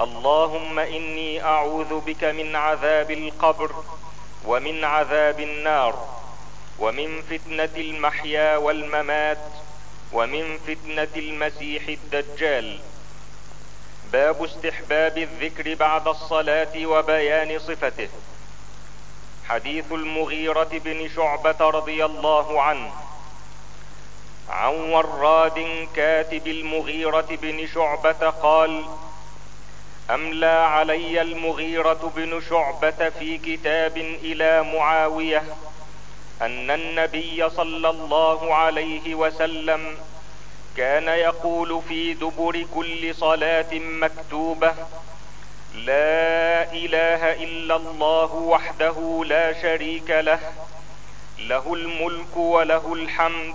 [0.00, 3.70] اللهم إني أعوذ بك من عذاب القبر
[4.46, 6.08] ومن عذاب النار
[6.78, 9.38] ومن فتنة المحيا والممات
[10.12, 12.78] ومن فتنة المسيح الدجال.
[14.12, 18.08] باب استحباب الذكر بعد الصلاة وبيان صفته.
[19.48, 22.92] حديث المغيرة بن شعبة رضي الله عنه.
[24.50, 28.84] عن وراد كاتب المغيرة بن شعبة قال
[30.10, 35.42] املى علي المغيرة بن شعبة في كتاب إلى معاوية
[36.42, 39.96] أن النبي صلى الله عليه وسلم
[40.76, 44.74] كان يقول في دبر كل صلاة مكتوبة
[45.74, 50.40] لا إله إلا الله وحده لا شريك له
[51.38, 53.54] له الملك وله الحمد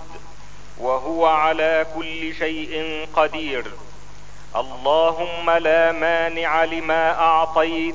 [0.80, 3.64] وهو على كل شيء قدير.
[4.56, 7.94] اللهم لا مانع لما أعطيت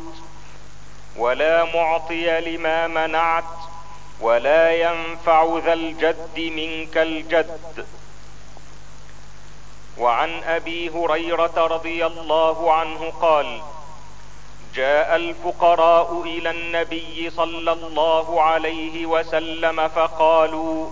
[1.18, 3.44] ولا معطي لما منعت
[4.22, 7.86] ولا ينفع ذا الجد منك الجد.
[9.98, 13.62] وعن أبي هريرة رضي الله عنه قال
[14.76, 20.90] جاء الفقراء إلى النبي صلى الله عليه وسلم فقالوا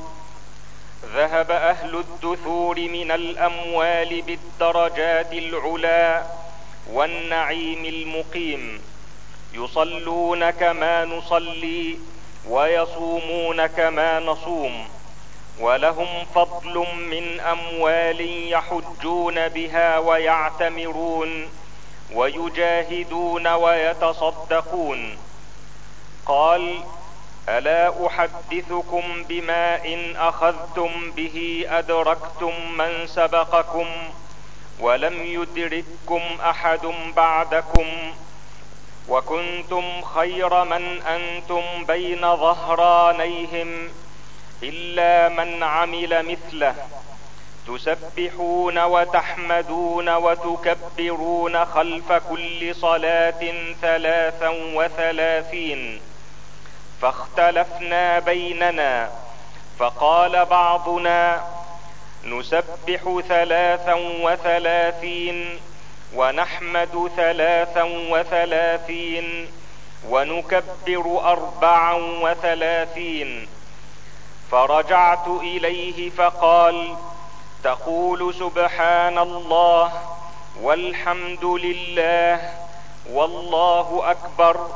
[1.15, 6.23] ذهب أهل الدثور من الأموال بالدرجات العلا
[6.91, 8.81] والنعيم المقيم.
[9.53, 11.97] يصلون كما نصلي
[12.49, 14.87] ويصومون كما نصوم.
[15.59, 21.49] ولهم فضل من أموال يحجون بها ويعتمرون
[22.13, 25.17] ويجاهدون ويتصدقون.
[26.25, 26.83] قال
[27.49, 33.87] ألا أحدثكم بما إن أخذتم به أدركتم من سبقكم
[34.79, 36.79] ولم يدرككم أحد
[37.15, 37.85] بعدكم
[39.09, 43.89] وكنتم خير من أنتم بين ظهرانيهم
[44.63, 46.75] إلا من عمل مثله
[47.67, 56.01] تسبحون وتحمدون وتكبرون خلف كل صلاة ثلاثا وثلاثين
[57.01, 59.11] فاختلفنا بيننا
[59.79, 61.43] فقال بعضنا
[62.25, 65.59] نسبح ثلاثا وثلاثين
[66.15, 69.47] ونحمد ثلاثا وثلاثين
[70.09, 73.47] ونكبر أربعا وثلاثين
[74.51, 76.95] فرجعت إليه فقال
[77.63, 79.91] تقول سبحان الله
[80.61, 82.53] والحمد لله
[83.11, 84.67] والله أكبر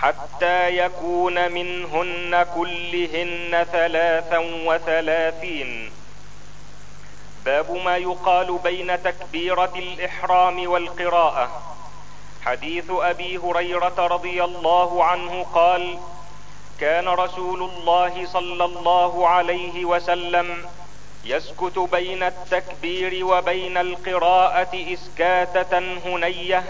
[0.00, 5.90] حتى يكون منهن كلهن ثلاثا وثلاثين
[7.44, 11.76] باب ما يقال بين تكبيرة الإحرام والقراءة.
[12.44, 15.98] حديث أبي هريرة رضي الله عنه قال
[16.80, 20.64] كان رسول الله صلى الله عليه وسلم
[21.24, 26.64] يسكت بين التكبير وبين القراءة إسكاتة هنية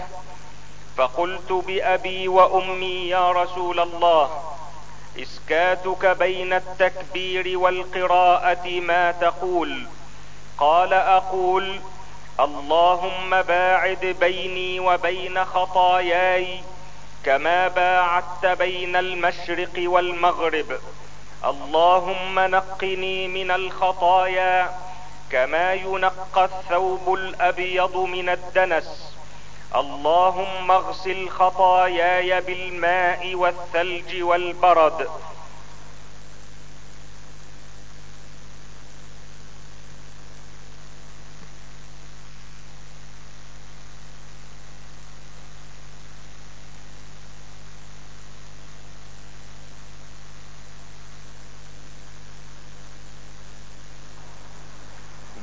[0.97, 4.43] فقلت بأبي وأمي يا رسول الله
[5.21, 9.87] إسكاتك بين التكبير والقراءة ما تقول؟
[10.57, 11.79] قال أقول
[12.39, 16.61] اللهم باعد بيني وبين خطاياي
[17.23, 20.79] كما باعدت بين المشرق والمغرب.
[21.45, 24.77] اللهم نقني من الخطايا
[25.31, 29.06] كما ينقى الثوب الأبيض من الدنس.
[29.75, 35.07] اللهم اغسل خطاياي بالماء والثلج والبرد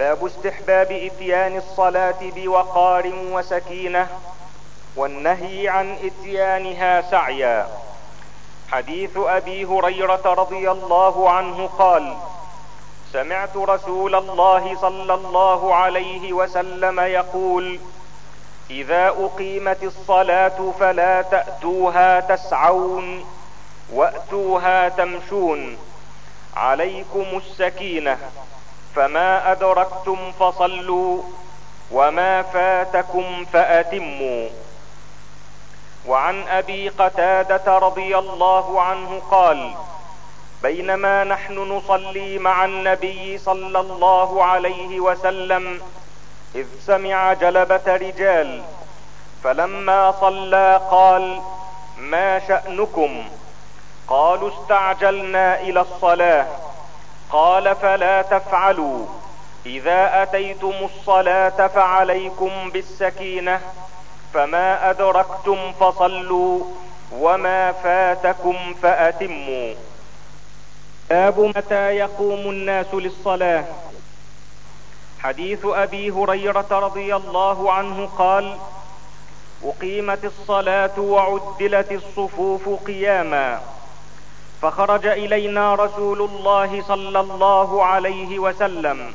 [0.05, 4.09] باب استحباب إتيان الصلاة بوقار وسكينة
[4.96, 7.68] والنهي عن إتيانها سعيا.
[8.72, 12.16] حديث أبي هريرة رضي الله عنه قال
[13.12, 17.80] سمعت رسول الله صلى الله عليه وسلم يقول
[18.70, 23.24] إذا أقيمت الصلاة فلا تأتوها تسعون
[23.92, 25.78] وأتوها تمشون.
[26.57, 28.18] عليكم السكينة.
[28.97, 31.22] فما أدركتم فصلوا
[31.90, 34.49] وما فاتكم فأتموا.
[36.07, 39.74] وعن أبي قتادة رضي الله عنه قال
[40.62, 45.80] بينما نحن نصلي مع النبي صلى الله عليه وسلم
[46.55, 48.62] إذ سمع جلبة رجال
[49.45, 51.40] فلما صلى قال
[51.99, 53.24] ما شأنكم؟
[54.09, 56.47] قالوا استعجلنا إلى الصلاة.
[57.35, 59.07] قال فلا تفعلوا.
[59.66, 63.61] إذا أتيتم الصلاة فعليكم بالسكينة
[64.35, 66.64] فما أدركتم فصلوا
[67.12, 69.74] وما فاتكم فأتموا.
[71.11, 73.64] باب متى يقوم الناس للصلاة.
[75.22, 78.57] حديث أبي هريرة رضي الله عنه قال
[79.64, 83.61] أقيمت الصلاة وعدلت الصفوف قياما.
[84.62, 89.14] فخرج إلينا رسول الله صلى الله عليه وسلم.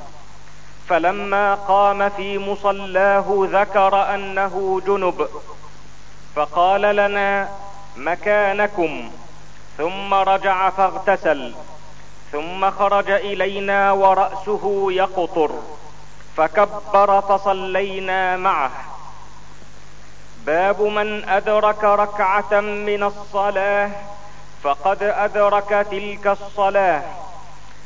[0.89, 5.27] فلما قام في مصلاه ذكر أنه جنب.
[6.35, 7.49] فقال لنا
[7.97, 9.11] مكانكم.
[9.77, 11.53] ثم رجع فاغتسل.
[12.31, 15.51] ثم خرج إلينا ورأسه يقطر.
[16.37, 18.71] فكبر فصلينا معه.
[20.45, 23.91] باب من أدرك ركعة من الصلاة
[24.63, 27.03] فقد أدرك تلك الصلاة.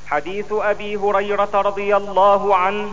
[0.07, 2.91] حديث أبي هريرة رضي الله عنه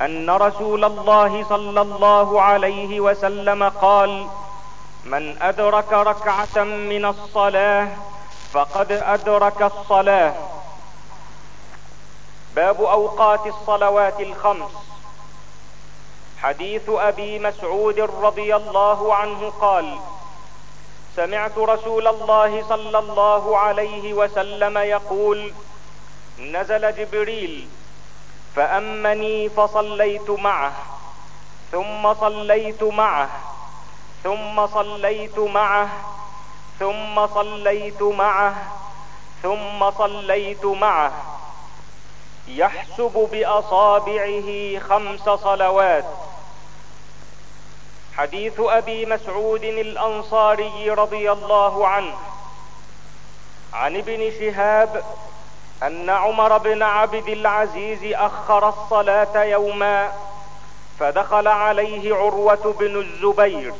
[0.00, 4.26] أن رسول الله صلى الله عليه وسلم قال
[5.04, 7.88] من أدرك ركعة من الصلاة
[8.52, 10.34] فقد أدرك الصلاة.
[12.56, 14.72] باب أوقات الصلوات الخمس.
[16.42, 19.98] حديث أبي مسعود رضي الله عنه قال
[21.16, 25.52] سمعت رسول الله صلى الله عليه وسلم يقول
[26.38, 27.68] نزل جبريل
[28.56, 30.72] فأمني فصليت معه
[31.72, 33.28] ثم صليت معه
[34.24, 35.88] ثم صليت معه
[36.78, 38.54] ثم صليت معه
[39.42, 41.12] ثم صليت معه.
[42.48, 46.04] يحسب بأصابعه خمس صلوات.
[48.16, 52.14] حديث أبي مسعود الأنصاري رضي الله عنه
[53.72, 55.04] عن ابن شهاب
[55.82, 60.12] أن عمر بن عبد العزيز أخر الصلاة يوما
[60.98, 63.74] فدخل عليه عروة بن الزبير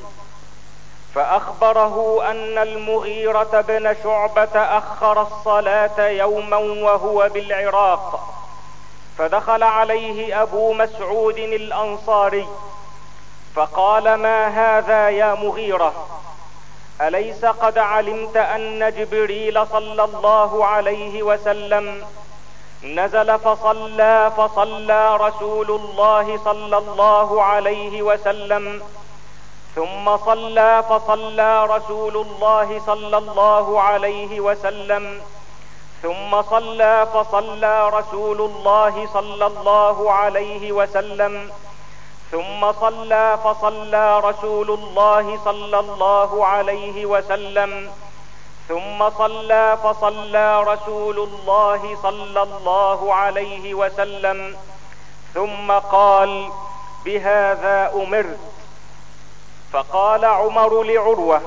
[1.14, 8.34] فأخبره أن المغيرة بن شعبة أخر الصلاة يوما وهو بالعراق
[9.18, 12.46] فدخل عليه أبو مسعود الأنصاري
[13.54, 15.92] فقال ما هذا يا مغيرة؟
[17.00, 22.04] أليس قد علمت أن جبريل صلى الله عليه وسلم
[22.84, 28.82] نزل فصلى فصلى رسول الله صلى الله عليه وسلم
[29.74, 35.20] ثم صلى فصلى رسول الله صلى الله عليه وسلم
[36.02, 41.50] ثم صلى فصلى رسول الله صلى الله عليه وسلم
[42.30, 47.90] ثم صلى فصلى رسول الله صلى الله عليه وسلم.
[48.68, 54.56] ثم صلى فصلى رسول الله صلى الله عليه وسلم.
[55.34, 56.50] ثم قال
[57.04, 58.38] بهذا أمرت.
[59.72, 61.40] فقال عمر لعروة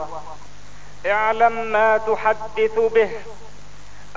[1.06, 3.12] اعلم ما تحدث به.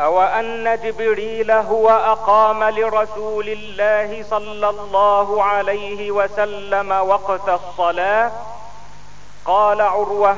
[0.01, 8.33] أو ان جبريل هو أقام لرسول الله صلى الله عليه وسلم وقت الصلاة؟
[9.45, 10.37] قال عروة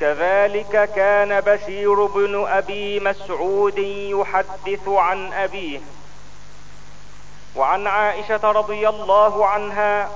[0.00, 5.80] كذلك كان بشير بن أبي مسعود يحدث عن أبيه.
[7.56, 10.08] وعن عائشة رضي الله عنها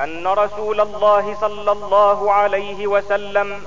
[0.00, 3.66] أن رسول الله صلى الله عليه وسلم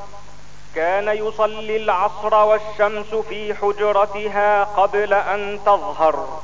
[0.76, 6.39] كان يصلي العصر والشمس في حجرتها قبل أن تظهر.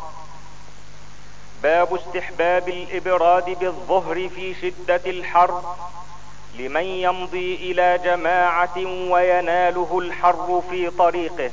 [1.64, 5.62] باب استحباب الإبراد بالظهر في شدة الحر
[6.60, 8.78] لمن يمضي إلى جماعة
[9.10, 11.52] ويناله الحر في طريقه.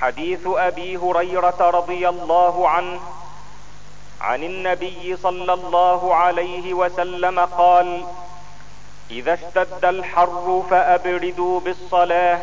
[0.00, 3.00] حديث أبي هريرة رضي الله عنه
[4.20, 8.04] عن النبي صلى الله عليه وسلم قال
[9.10, 12.38] إذا اشتد الحر فأبردوا بالصلاة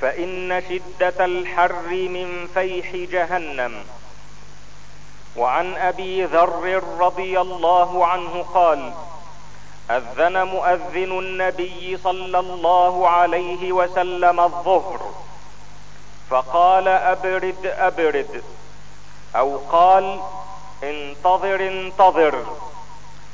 [0.00, 3.84] فإن شدة الحر من فيح جهنم.
[5.36, 8.92] وعن أبي ذر رضي الله عنه قال
[9.90, 15.14] أذن مؤذن النبي صلى الله عليه وسلم الظهر
[16.30, 18.42] فقال أبرد أبرد.
[19.36, 20.20] أو قال
[20.82, 22.46] انتظر انتظر.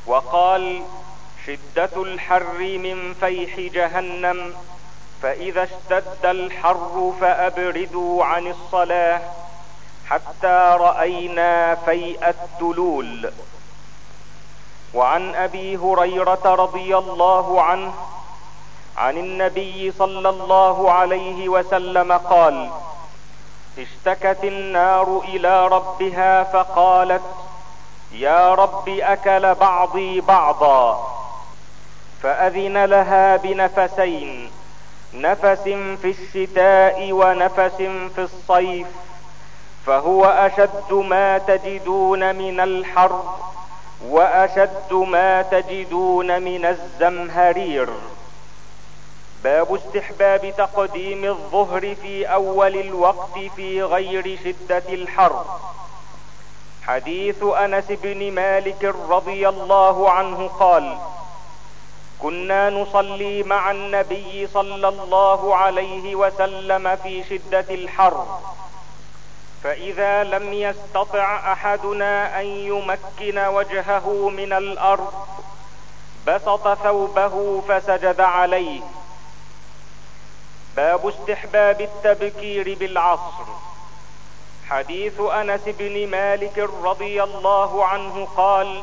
[0.07, 0.83] وقال
[1.47, 4.55] شدة الحر من فيح جهنم
[5.23, 9.21] فإذا اشتد الحر فأبردوا عن الصلاة
[10.11, 13.33] حتى رأينا فيء التلول
[14.95, 17.95] وعن أبي هريرة رضي الله عنه
[18.97, 22.71] عن النبي صلى الله عليه وسلم قال
[23.79, 27.23] اشتكت النار إلى ربها فقالت
[28.13, 31.11] يا رب أكل بعضي بعضا
[32.23, 34.51] فأذن لها بنفسين
[35.15, 35.63] نفس
[36.03, 37.77] في الشتاء ونفس
[38.15, 38.87] في الصيف
[39.87, 43.25] فهو أشد ما تجدون من الحر
[44.09, 47.89] وأشد ما تجدون من الزمهرير.
[49.45, 55.45] باب استحباب تقديم الظهر في أول الوقت في غير شدة الحر.
[56.87, 60.99] حديث أنس بن مالك رضي الله عنه قال
[62.23, 68.27] كنا نصلي مع النبي صلى الله عليه وسلم في شدة الحر.
[69.65, 75.13] فإذا لم يستطع أحدنا أن يمكن وجهه من الأرض
[76.27, 78.81] بسط ثوبه فسجد عليه.
[80.77, 83.45] باب استحباب التبكير بالعصر.
[84.69, 88.83] حديث أنس بن مالك رضي الله عنه قال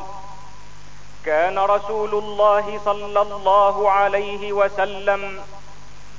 [1.24, 5.44] كان رسول الله صلى الله عليه وسلم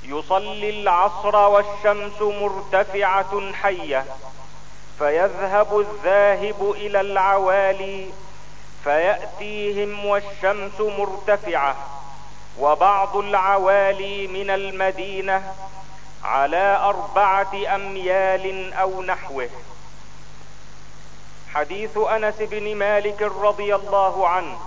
[0.04, 4.04] يصلي العصر والشمس مرتفعة حية
[4.98, 8.10] فيذهب الذاهب إلى العوالي
[8.84, 11.76] فيأتيهم والشمس مرتفعة
[12.58, 15.54] وبعض العوالي من المدينة
[16.24, 19.48] على أربعة أميال أو نحوه.
[21.54, 24.58] حديث أنس بن مالك رضي الله عنه.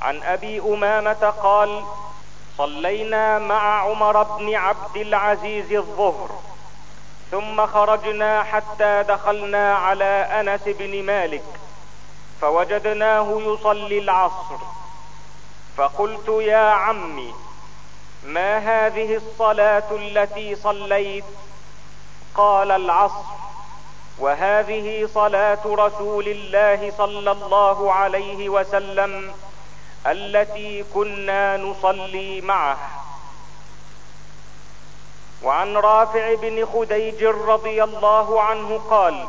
[0.00, 1.84] عن أبي أمامة قال
[2.58, 6.30] صلينا مع عمر بن عبد العزيز الظهر
[7.30, 10.04] ثم خرجنا حتى دخلنا على
[10.40, 11.44] أنس بن مالك
[12.40, 14.56] فوجدناه يصلي العصر.
[15.76, 17.34] فقلت يا عمي
[18.24, 21.24] ما هذه الصلاة التي صليت؟
[22.34, 23.24] قال العصر
[24.18, 29.32] وهذه صلاة رسول الله صلى الله عليه وسلم.
[30.06, 32.78] التي كنا نصلي معه.
[35.42, 39.26] وعن رافع بن خديج رضي الله عنه قال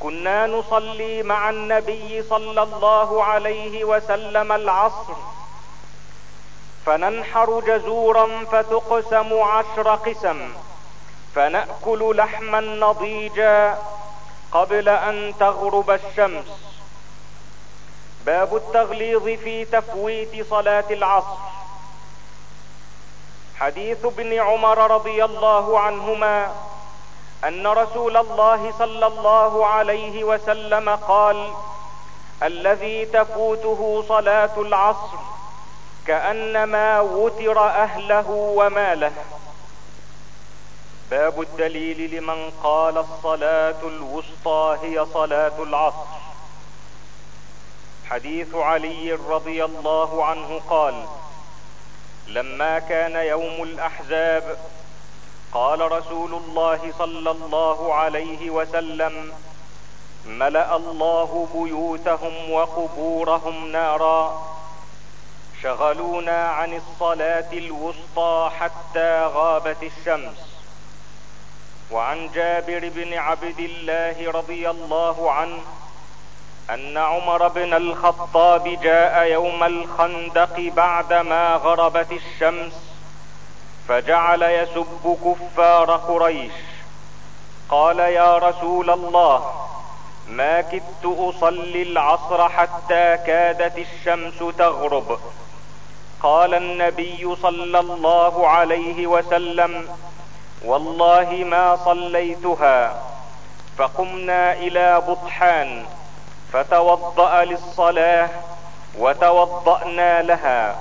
[0.00, 5.14] كنا نصلي مع النبي صلى الله عليه وسلم العصر
[6.86, 10.52] فننحر جزورا فتقسم عشر قسم
[11.34, 13.78] فنأكل لحما نضيجا
[14.52, 16.71] قبل أن تغرب الشمس.
[18.26, 21.36] باب التغليظ في تفويت صلاة العصر.
[23.56, 26.52] حديث ابن عمر رضي الله عنهما
[27.44, 31.52] أن رسول الله صلى الله عليه وسلم قال
[32.42, 35.18] الذي تفوته صلاة العصر
[36.06, 39.12] كأنما وتر أهله وماله.
[41.10, 46.21] باب الدليل لمن قال الصلاة الوسطى هي صلاة العصر.
[48.12, 51.04] حديث علي رضي الله عنه قال
[52.26, 54.58] لما كان يوم الأحزاب
[55.52, 59.32] قال رسول الله صلى الله عليه وسلم
[60.26, 64.46] ملأ الله بيوتهم وقبورهم نارا
[65.62, 70.36] شغلونا عن الصلاة الوسطى حتى غابت الشمس.
[71.90, 75.62] وعن جابر بن عبد الله رضي الله عنه
[76.70, 82.72] أن عمر بن الخطاب جاء يوم الخندق بعدما غربت الشمس
[83.88, 86.52] فجعل يسب كفار قريش.
[87.68, 89.66] قال يا رسول الله
[90.28, 95.18] ما كدت أصلي العصر حتى كادت الشمس تغرب.
[96.22, 99.88] قال النبي صلى الله عليه وسلم
[100.64, 103.02] والله ما صليتها
[103.78, 105.86] فقمنا إلى بطحان.
[106.52, 108.28] فتوضأ للصلاة
[108.98, 110.76] وتوضأنا لها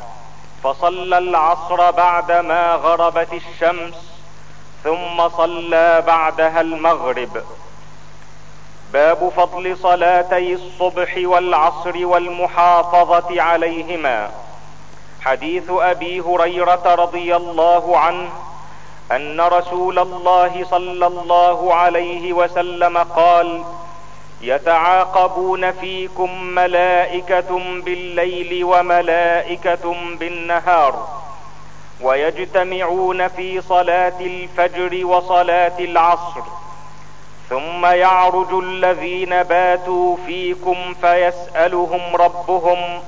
[0.64, 3.94] فصلى العصر بعدما غربت الشمس
[4.84, 7.44] ثم صلى بعدها المغرب.
[8.94, 14.32] باب فضل صلاتي الصبح والعصر والمحافظة عليهما.
[15.22, 18.30] حديث أبي هريرة رضي الله عنه
[19.12, 23.64] أن رسول الله صلى الله عليه وسلم قال
[24.44, 31.08] يتعاقبون فيكم ملائكة بالليل وملائكة بالنهار
[32.02, 36.42] ويجتمعون في صلاة الفجر وصلاة العصر
[37.50, 43.02] ثم يعرج الذين باتوا فيكم فيسألهم ربهم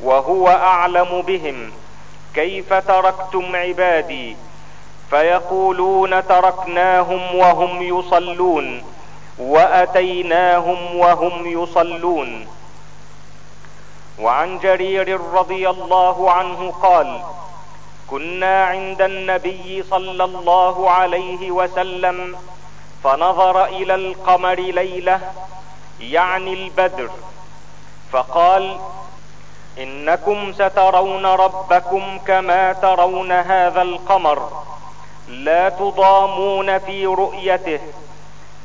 [0.00, 1.72] وهو أعلم بهم
[2.34, 4.36] كيف تركتم عبادي
[5.10, 8.82] فيقولون تركناهم وهم يصلون
[9.38, 12.46] وأتيناهم وهم يصلون.
[14.18, 17.20] وعن جرير رضي الله عنه قال
[18.10, 22.36] كنا عند النبي صلى الله عليه وسلم
[23.04, 25.20] فنظر إلى القمر ليلة
[26.00, 27.10] يعني البدر
[28.12, 28.76] فقال
[29.78, 34.62] إنكم سترون ربكم كما ترون هذا القمر
[35.28, 37.80] لا تضامون في رؤيته.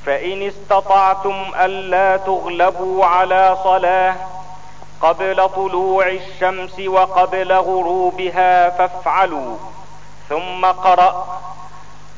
[0.05, 4.15] فإن استطعتم ألا تغلبوا على صلاة
[5.01, 9.57] قبل طلوع الشمس وقبل غروبها فافعلوا
[10.29, 11.39] ثم قرأ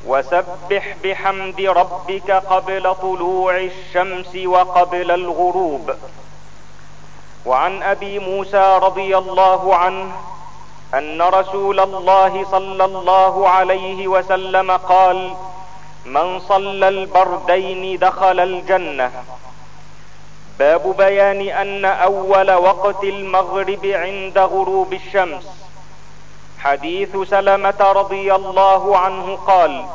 [0.07, 5.91] وسبح بحمد ربك قبل طلوع الشمس وقبل الغروب.
[7.45, 10.11] وعن أبي موسى رضي الله عنه
[10.93, 15.33] أن رسول الله صلى الله عليه وسلم قال
[16.05, 19.11] من صلى البردين دخل الجنة.
[20.59, 25.43] باب بيان أن أول وقت المغرب عند غروب الشمس.
[26.59, 29.85] حديث سلمة رضي الله عنه قال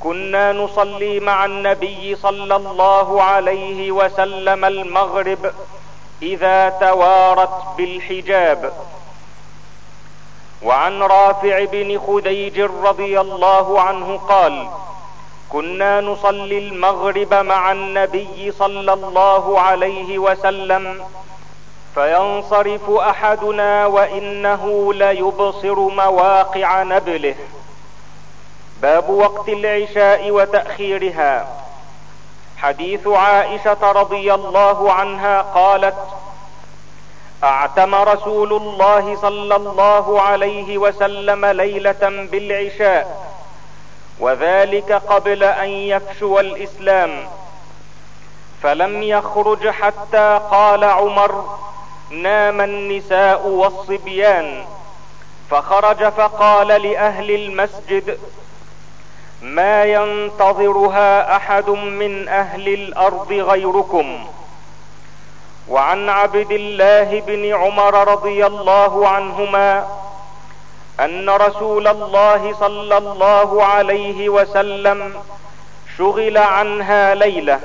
[0.00, 5.52] كنا نصلي مع النبي صلى الله عليه وسلم المغرب
[6.22, 8.72] إذا توارت بالحجاب.
[10.62, 14.68] وعن رافع بن خديج رضي الله عنه قال
[15.52, 21.04] كنا نصلي المغرب مع النبي صلى الله عليه وسلم
[21.94, 27.34] فينصرف أحدنا وإنه ليبصر مواقع نبله.
[28.82, 31.48] باب وقت العشاء وتأخيرها.
[32.56, 35.96] حديث عائشة رضي الله عنها قالت
[37.44, 43.35] أعتم رسول الله صلى الله عليه وسلم ليلة بالعشاء.
[44.20, 47.28] وذلك قبل أن يفشو الإسلام.
[48.62, 51.58] فلم يخرج حتى قال عمر
[52.10, 54.64] نام النساء والصبيان.
[55.50, 58.18] فخرج فقال لأهل المسجد
[59.42, 64.26] ما ينتظرها أحد من أهل الأرض غيركم.
[65.68, 69.86] وعن عبد الله بن عمر رضي الله عنهما
[71.00, 75.14] أن رسول الله صلى الله عليه وسلم
[75.98, 77.60] شغل عنها ليلة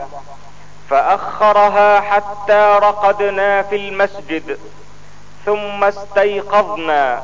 [0.89, 4.57] فأخرها حتى رقدنا في المسجد
[5.45, 7.23] ثم استيقظنا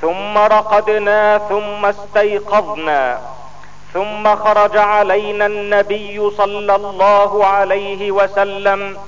[0.00, 3.20] ثم رقدنا ثم استيقظنا
[3.94, 8.98] ثم خرج علينا النبي صلى الله عليه وسلم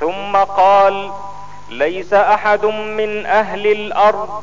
[0.00, 1.10] ثم قال
[1.68, 4.42] ليس أحد من أهل الأرض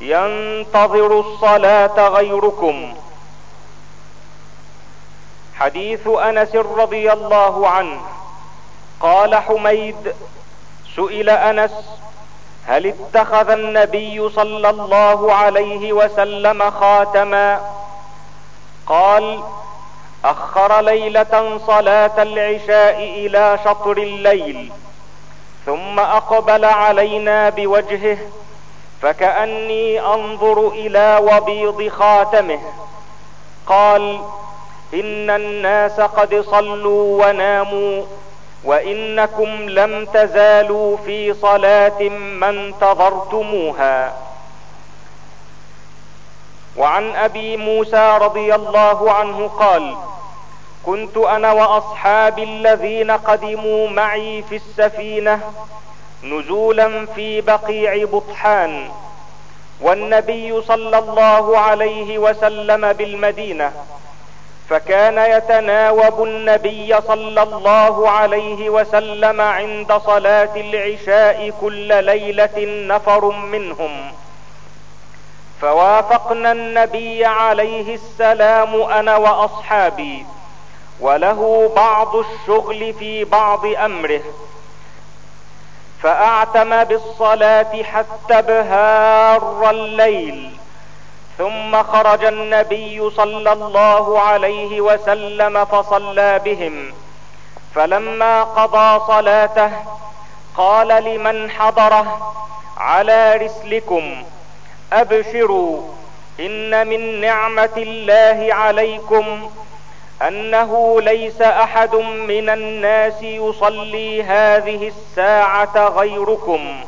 [0.00, 2.94] ينتظر الصلاة غيركم.
[5.54, 8.00] حديث أنس رضي الله عنه.
[9.00, 10.14] قال حميد
[10.96, 11.72] سئل أنس
[12.66, 17.60] هل اتخذ النبي صلى الله عليه وسلم خاتما؟
[18.86, 19.42] قال
[20.24, 24.72] أخر ليلة صلاة العشاء إلى شطر الليل
[25.66, 28.18] ثم أقبل علينا بوجهه
[29.02, 32.60] فكأني أنظر إلى وبيض خاتمه.
[33.66, 34.20] قال
[34.94, 38.02] إن الناس قد صلوا وناموا
[38.64, 44.12] وإنكم لم تزالوا في صلاة ما انتظرتموها.
[46.76, 49.96] وعن أبي موسى رضي الله عنه قال
[50.86, 55.40] كنت أنا واصحابي الذين قدموا معي في السفينة
[56.24, 58.88] نزولا في بقيع بطحان
[59.80, 63.72] والنبي صلى الله عليه وسلم بالمدينة
[64.68, 74.12] فكان يتناوب النبي صلى الله عليه وسلم عند صلاة العشاء كل ليلة نفر منهم.
[75.60, 80.26] فوافقنا النبي عليه السلام أنا وأصحابي
[81.00, 84.20] وله بعض الشغل في بعض أمره
[86.02, 90.50] فأعتم بالصلاة حتى بهار الليل
[91.38, 96.92] ثم خرج النبي صلى الله عليه وسلم فصلى بهم.
[97.74, 99.70] فلما قضى صلاته
[100.56, 102.32] قال لمن حضره
[102.76, 104.22] على رسلكم
[104.92, 105.80] أبشروا
[106.40, 109.50] إن من نعمة الله عليكم
[110.22, 116.84] أنه ليس أحد من الناس يصلي هذه الساعة غيركم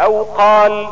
[0.00, 0.88] أو قال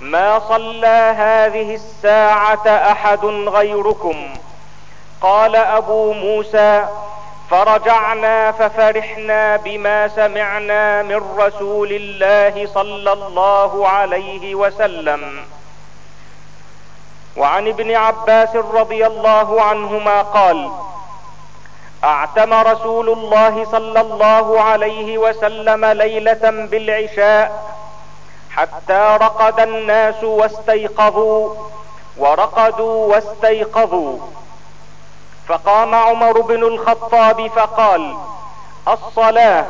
[0.00, 4.34] ما صلى هذه الساعة أحد غيركم؟
[5.20, 6.86] قال أبو موسى
[7.50, 15.44] فرجعنا ففرحنا بما سمعنا من رسول الله صلى الله عليه وسلم.
[17.36, 20.70] وعن ابن عباس رضي الله عنهما قال
[22.04, 27.74] أعتم رسول الله صلى الله عليه وسلم ليلة بالعشاء
[28.50, 31.54] حتى رقد الناس واستيقظوا
[32.16, 34.18] ورقدوا واستيقظوا.
[35.48, 38.16] فقام عمر بن الخطاب فقال
[38.88, 39.64] الصلاة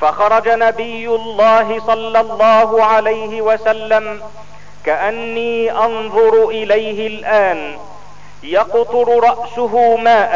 [0.00, 4.22] فخرج نبي الله صلى الله عليه وسلم
[4.84, 7.78] كأني أنظر إليه الآن
[8.42, 10.32] يقطر رأسه ماء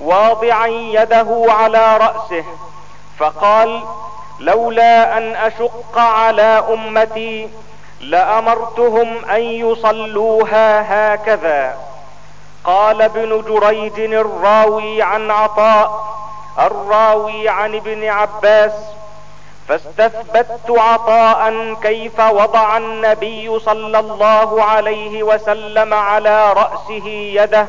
[0.00, 2.44] واضعا يده على رأسه
[3.18, 3.82] فقال
[4.40, 7.48] لولا أن أشق على أمتي
[8.00, 11.76] لأمرتهم أن يصلوها هكذا.
[12.64, 16.16] قال ابن جريج الراوي عن عطاء
[16.58, 18.72] الراوي عن ابن عباس
[19.68, 27.66] فاستثبت عطاء كيف وضع النبي صلى الله عليه وسلم على رأسه يده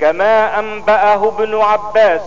[0.00, 2.22] كما أنبأه ابن عباس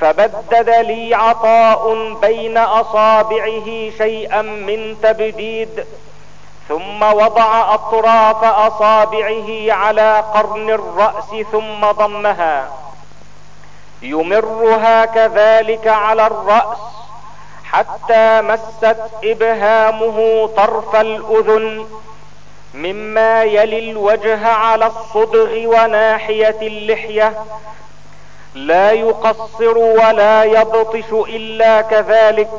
[0.00, 5.86] فبدد لي عطاء بين أصابعه شيئا من تبديد
[6.68, 12.68] ثم وضع أطراف أصابعه على قرن الرأس ثم ضمها.
[14.02, 16.78] يمرها كذلك على الرأس
[17.64, 21.86] حتى مست إبهامه طرف الأذن
[22.74, 27.44] مما يلي الوجه على الصدغ وناحية اللحية.
[28.54, 32.50] لا يقصر ولا يبطش إلا كذلك.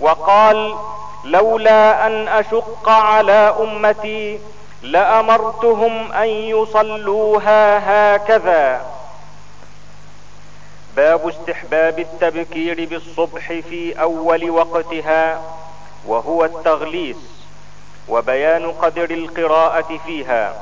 [0.00, 0.76] وقال
[1.24, 4.38] لولا أن أشق على أمتي
[4.82, 7.78] لأمرتهم أن يصلوها
[8.14, 8.86] هكذا.
[10.96, 15.40] باب استحباب التبكير بالصبح في أول وقتها
[16.06, 17.41] وهو التغليس.
[18.08, 20.54] وبيان قدر القراءة فيها.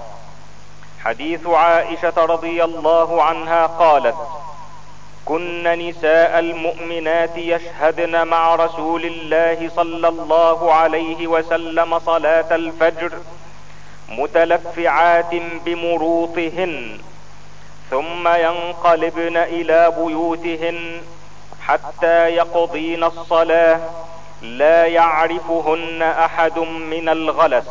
[1.04, 4.16] حديث عائشة رضي الله عنها قالت
[5.24, 13.12] كن نساء المؤمنات يشهدن مع رسول الله صلى الله عليه وسلم صلاة الفجر
[14.08, 15.34] متلفعات
[15.64, 16.98] بمروطهن
[17.90, 21.02] ثم ينقلبن إلى بيوتهن
[21.62, 23.80] حتى يقضين الصلاة
[24.42, 27.64] لا يعرفهن أحد من الغلس.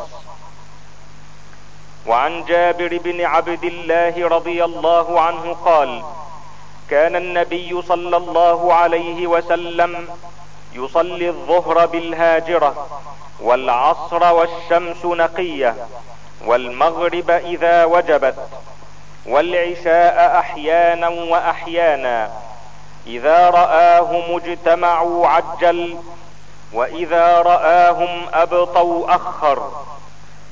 [2.06, 6.02] وعن جابر بن عبد الله رضي الله عنه قال
[6.90, 10.08] كان النبي صلى الله عليه وسلم
[10.74, 12.86] يصلي الظهر بالهاجرة
[13.40, 15.76] والعصر والشمس نقية
[16.46, 18.36] والمغرب إذا وجبت
[19.26, 22.30] والعشاء أحيانا وأحيانا
[23.06, 25.96] إذا راهم اجتمعوا عجل
[26.72, 29.70] وإذا رآهم أبطوا أخر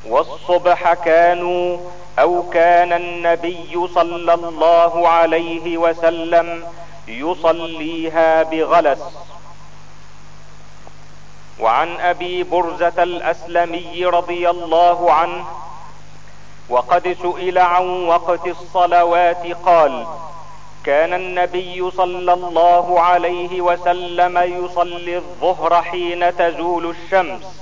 [0.07, 1.79] والصبح كانوا
[2.19, 6.65] أو كان النبي صلى الله عليه وسلم
[7.09, 9.01] يصليها بغلس.
[11.61, 15.45] وعن أبي برزة الأسلمي رضي الله عنه
[16.69, 20.07] وقد سئل عن وقت الصلوات قال
[20.89, 27.61] كان النبي صلى الله عليه وسلم يصلي الظهر حين تزول الشمس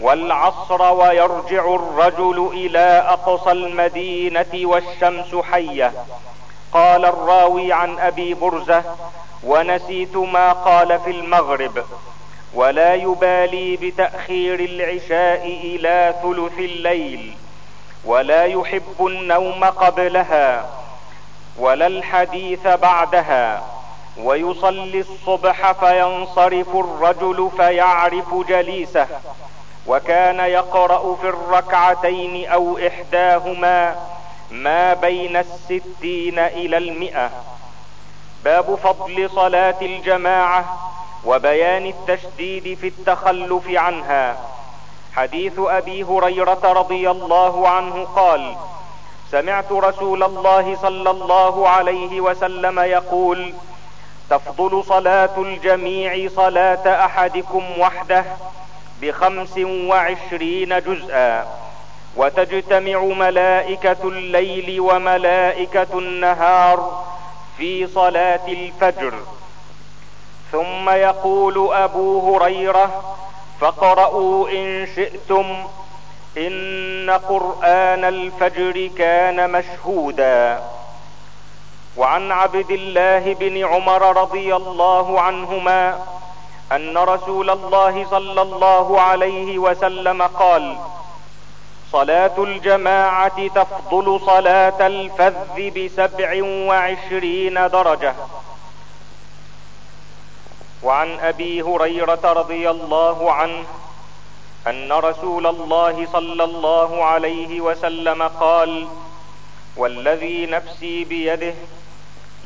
[0.00, 5.92] والعصر ويرجع الرجل إلى أقصى المدينة والشمس حية.
[6.72, 8.82] قال الراوي عن أبي برزة
[9.44, 11.84] ونسيت ما قال في المغرب
[12.54, 17.34] ولا يبالي بتأخير العشاء إلى ثلث الليل
[18.04, 20.81] ولا يحب النوم قبلها
[21.58, 23.62] ولا الحديث بعدها.
[24.18, 29.06] ويصلي الصبح فينصرف الرجل فيعرف جليسه.
[29.86, 33.96] وكان يقرأ في الركعتين أو إحداهما
[34.50, 37.30] ما بين الستين إلى المئة.
[38.44, 40.64] باب فضل صلاة الجماعة
[41.24, 44.36] وبيان التشديد في التخلف عنها.
[45.16, 48.56] حديث أبي هريرة رضي الله عنه قال
[49.32, 53.54] سمعت رسول الله صلى الله عليه وسلم يقول
[54.30, 58.24] تفضل صلاة الجميع صلاة أحدكم وحده
[59.02, 61.46] بخمس وعشرين جزءا
[62.16, 67.04] وتجتمع ملائكة الليل وملائكة النهار
[67.58, 69.14] في صلاة الفجر.
[70.52, 73.16] ثم يقول أبو هريرة
[73.60, 75.56] فاقرأوا إن شئتم
[76.38, 80.62] إن قرآن الفجر كان مشهودا.
[81.96, 86.06] وعن عبد الله بن عمر رضي الله عنهما
[86.72, 90.76] أن رسول الله صلى الله عليه وسلم قال
[91.92, 98.14] صلاة الجماعة تفضل صلاة الفذ بسبع وعشرين درجة.
[100.82, 103.64] وعن أبي هريرة رضي الله عنه
[104.66, 108.86] أن رسول الله صلى الله عليه وسلم قال
[109.76, 111.54] والذي نفسي بيده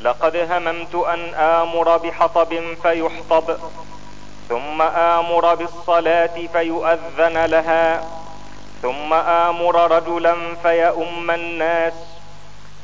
[0.01, 2.53] لقد هممت أن آمر بحطب
[2.83, 3.57] فيحطب
[4.49, 8.03] ثم آمر بالصلاة فيؤذن لها
[8.81, 11.93] ثم آمر رجلا فيؤم الناس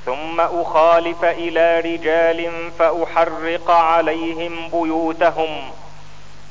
[0.05, 5.71] ثم أخالف إلى رجال فأحرق عليهم بيوتهم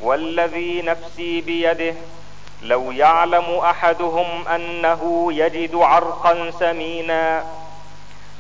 [0.01, 1.95] والذي نفسي بيده
[2.63, 7.45] لو يعلم أحدهم أنه يجد عرقا سمينا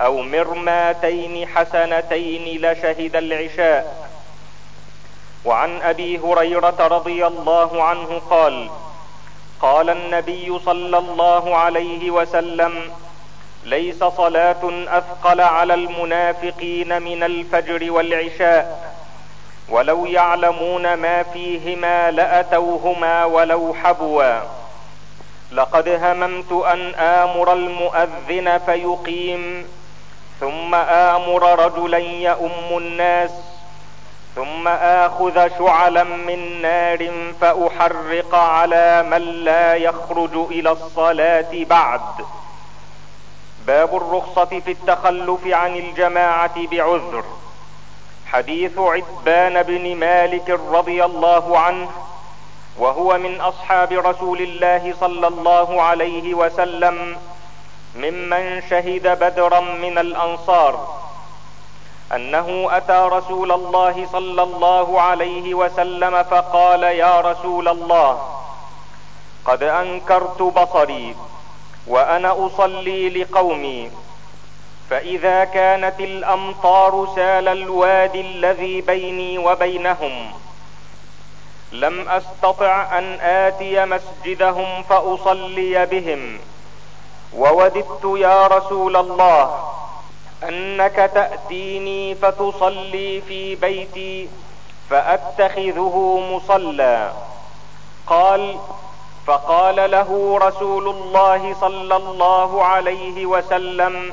[0.00, 4.08] أو مرماتين حسنتين لشهد العشاء.
[5.44, 8.70] وعن أبي هريرة رضي الله عنه قال
[9.60, 12.92] قال النبي صلى الله عليه وسلم
[13.64, 18.92] ليس صلاة أثقل على المنافقين من الفجر والعشاء.
[19.72, 24.40] ولو يعلمون ما فيهما لأتوهما ولو حبوا.
[25.52, 29.68] لقد هممت أن آمر المؤذن فيقيم
[30.40, 33.30] ثم آمر رجلا يؤم الناس
[34.36, 37.10] ثم آخذ شعلا من نار
[37.40, 42.00] فأحرق على من لا يخرج إلى الصلاة بعد.
[43.66, 47.24] باب الرخصة في التخلف عن الجماعة بعذر.
[48.32, 51.90] حديث عتبان بن مالك رضي الله عنه
[52.78, 57.16] وهو من أصحاب رسول الله صلى الله عليه وسلم
[57.96, 61.02] ممن شهد بدرا من الأنصار
[62.14, 68.28] أنه أتى رسول الله صلى الله عليه وسلم فقال يا رسول الله
[69.44, 71.16] قد أنكرت بصري
[71.86, 73.90] وأنا أصلي لقومي
[74.92, 80.32] فإذا كانت الأمطار سال الوادي الذي بيني وبينهم
[81.72, 86.38] لم أستطع أن آتي مسجدهم فأصلي بهم.
[87.36, 89.64] ووددت يا رسول الله
[90.48, 94.28] أنك تأتيني فتصلي في بيتي
[94.90, 97.12] فأتخذه مصلى.
[98.06, 98.56] قال
[99.26, 104.12] فقال له رسول الله صلى الله عليه وسلم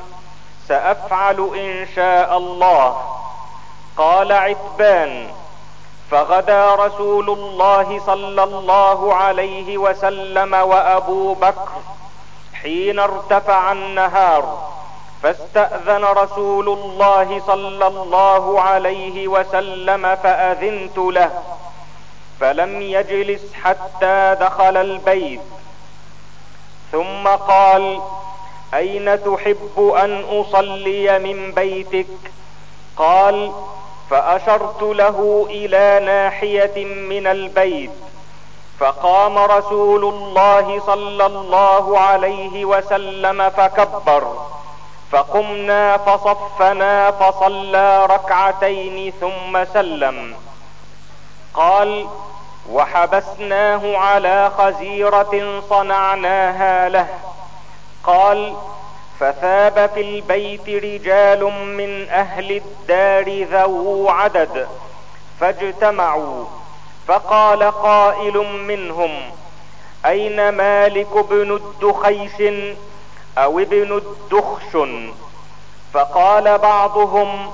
[0.70, 3.02] سأفعل إن شاء الله.
[3.96, 5.26] قال عتبان
[6.10, 11.68] فغدا رسول الله صلى الله عليه وسلم وأبو بكر
[12.62, 14.70] حين ارتفع النهار
[15.22, 21.30] فاستأذن رسول الله صلى الله عليه وسلم فأذنت له
[22.40, 25.40] فلم يجلس حتى دخل البيت.
[26.92, 28.00] ثم قال
[28.74, 32.06] أين تحب أن أصلي من بيتك؟
[32.96, 33.52] قال
[34.10, 37.90] فأشرت له إلى ناحية من البيت
[38.78, 44.36] فقام رسول الله صلى الله عليه وسلم فكبر
[45.12, 50.34] فقمنا فصفنا فصلى ركعتين ثم سلم.
[51.54, 52.06] قال
[52.70, 57.08] وحبسناه على خزيرة صنعناها له.
[58.04, 58.54] قال
[59.20, 64.68] فثاب في البيت رجال من أهل الدار ذو عدد
[65.40, 66.44] فاجتمعوا
[67.08, 69.10] فقال قائل منهم
[70.06, 72.52] أين مالك بن الدخيش
[73.38, 75.12] أو ابن الدخشن
[75.92, 77.50] فقال بعضهم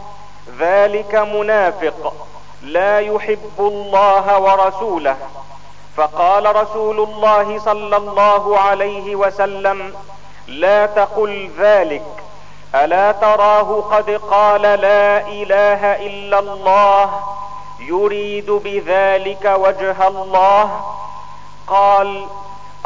[0.58, 2.26] ذلك منافق
[2.62, 5.16] لا يحب الله ورسوله.
[5.96, 9.94] فقال رسول الله صلى الله عليه وسلم
[10.48, 12.02] لا تقل ذلك.
[12.74, 17.20] ألا تراه قد قال لا إله إلا الله
[17.80, 20.80] يريد بذلك وجه الله.
[21.66, 22.26] قال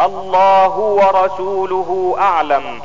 [0.00, 2.82] الله ورسوله أعلم.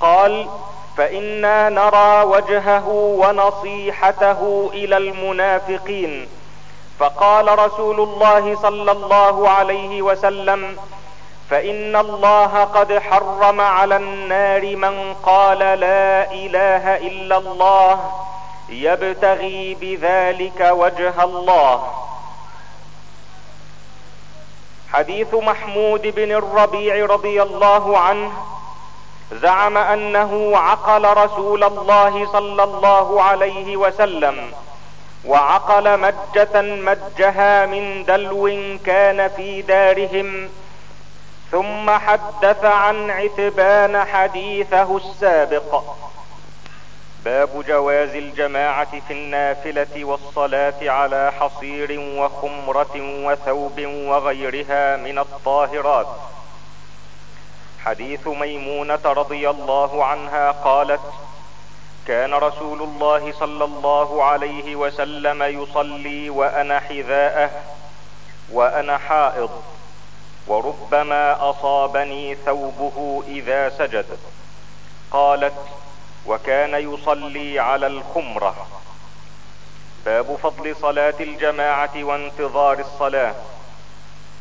[0.00, 0.48] قال
[0.96, 6.28] فإنا نرى وجهه ونصيحته إلى المنافقين.
[6.98, 10.76] فقال رسول الله صلى الله عليه وسلم
[11.50, 18.10] فإن الله قد حرم على النار من قال لا إله إلا الله
[18.68, 21.94] يبتغي بذلك وجه الله.
[24.92, 28.32] حديث محمود بن الربيع رضي الله عنه
[29.32, 34.52] زعم أنه عقل رسول الله صلى الله عليه وسلم
[35.26, 38.50] وعقل مجة مجها من دلو
[38.86, 40.50] كان في دارهم
[41.54, 45.82] ثم حدث عن عتبان حديثه السابق.
[47.24, 56.06] باب جواز الجماعة في النافلة والصلاة على حصير وخمرة وثوب وغيرها من الطاهرات.
[57.84, 61.00] حديث ميمونة رضي الله عنها قالت
[62.06, 67.50] كان رسول الله صلى الله عليه وسلم يصلي وأنا حذاءه
[68.52, 69.50] وأنا حائض.
[70.46, 74.06] وربما أصابني ثوبه إذا سجد.
[75.10, 75.54] قالت
[76.26, 78.66] وكان يصلي على الخمرة.
[80.04, 83.34] باب فضل صلاة الجماعة وانتظار الصلاة.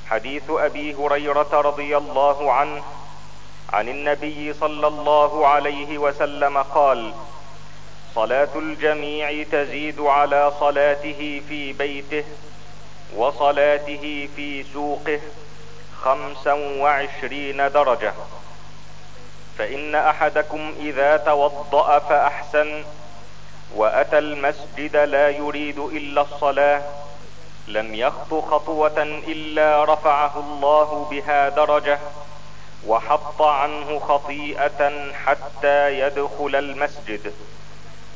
[0.09, 2.83] حديث أبي هريرة رضي الله عنه
[3.73, 7.13] عن النبي صلى الله عليه وسلم قال
[8.15, 12.23] صلاة الجميع تزيد على صلاته في بيته
[13.15, 15.19] وصلاته في سوقه
[16.03, 18.13] خمسا وعشرين درجة.
[19.57, 22.83] فإن أحدكم إذا توضأ فأحسن
[23.75, 26.81] وأتى المسجد لا يريد إلا الصلاة
[27.67, 31.99] لم يخط خطوة إلا رفعه الله بها درجة
[32.87, 37.33] وحط عنه خطيئة حتى يدخل المسجد.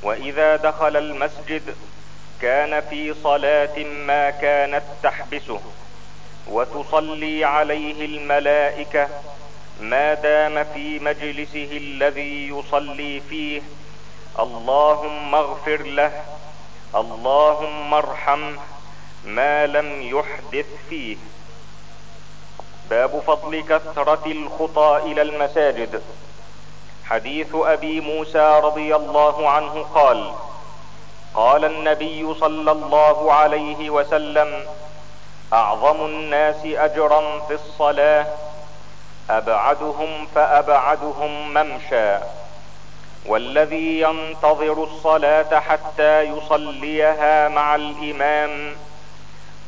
[0.03, 1.75] وإذا دخل المسجد
[2.41, 5.61] كان في صلاة ما كانت تحبسه.
[6.51, 9.07] وتصلي عليه الملائكة
[9.81, 13.61] ما دام في مجلسه الذي يصلي فيه.
[14.39, 16.11] اللهم اغفر له
[16.95, 18.59] اللهم ارحمه
[19.25, 21.17] ما لم يحدث فيه.
[22.89, 26.01] باب فضل كثرة الخطى إلى المساجد.
[27.05, 30.33] حديث أبي موسى رضي الله عنه قال
[31.33, 34.65] قال النبي صلى الله عليه وسلم
[35.53, 38.25] أعظم الناس أجرا في الصلاة
[39.29, 42.17] أبعدهم فأبعدهم ممشى.
[43.25, 48.75] والذي ينتظر الصلاة حتى يصليها مع الإمام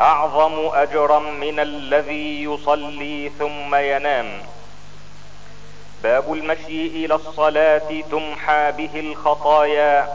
[0.01, 4.41] أعظم أجرا من الذي يصلي ثم ينام.
[6.03, 10.07] باب المشي إلى الصلاة تمحى به الخطايا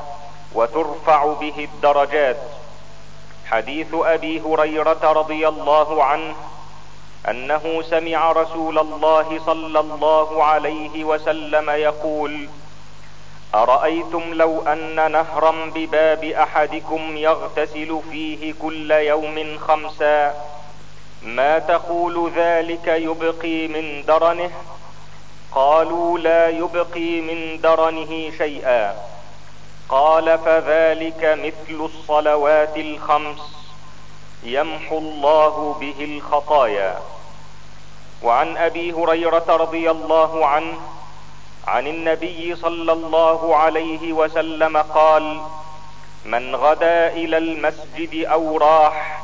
[0.54, 2.36] وترفع به الدرجات.
[3.50, 6.34] حديث أبي هريرة رضي الله عنه
[7.30, 12.48] أنه سمع رسول الله صلى الله عليه وسلم يقول
[13.54, 20.34] أرأيتم لو أن نهرا بباب أحدكم يغتسل فيه كل يوم خمسا؟
[21.22, 24.50] ما تقول ذلك يبقي من درنه؟
[25.52, 29.13] قالوا لا يبقي من درنه شيئا.
[29.88, 33.40] قال فذلك مثل الصلوات الخمس
[34.42, 36.98] يمحو الله به الخطايا.
[38.22, 40.78] وعن أبي هريرة رضي الله عنه
[41.66, 45.40] عن النبي صلى الله عليه وسلم قال
[46.24, 49.20] من غدا إلى المسجد أو راح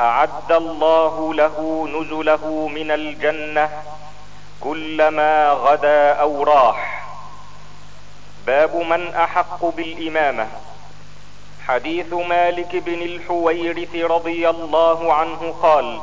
[0.00, 3.82] أعد الله له نزله من الجنة
[4.60, 7.01] كلما غدا أو راح.
[8.46, 10.48] باب من أحق بالإمامة.
[11.66, 16.00] حديث مالك بن الحويرث رضي الله عنه قال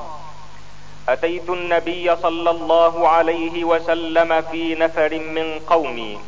[1.10, 6.20] أتيت النبي صلى الله عليه وسلم في نفر من قومي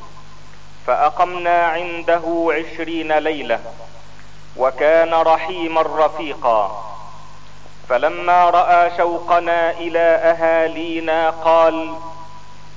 [0.88, 3.60] فأقمنا عنده عشرين ليلة
[4.58, 6.88] وكان رحيما رفيقا.
[7.90, 11.94] فلما رأى شوقنا إلى أهالينا قال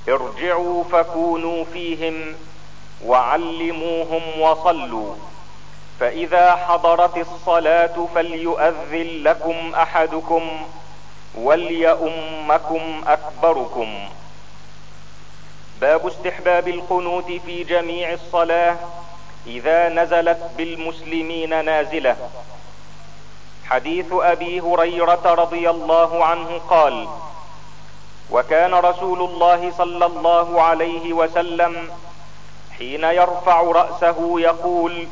[0.09, 2.35] ارجعوا فكونوا فيهم
[3.05, 5.15] وعلموهم وصلوا.
[5.99, 10.49] فإذا حضرت الصلاة فليؤذن لكم أحدكم
[11.35, 14.09] وليؤمكم أكبركم.
[15.81, 18.75] باب استحباب القنوت في جميع الصلاة
[19.47, 22.15] إذا نزلت بالمسلمين نازلة.
[23.69, 27.07] حديث أبي هريرة رضي الله عنه قال
[28.31, 31.89] وكان رسول الله صلى الله عليه وسلم
[32.77, 35.07] حين يرفع رأسه يقول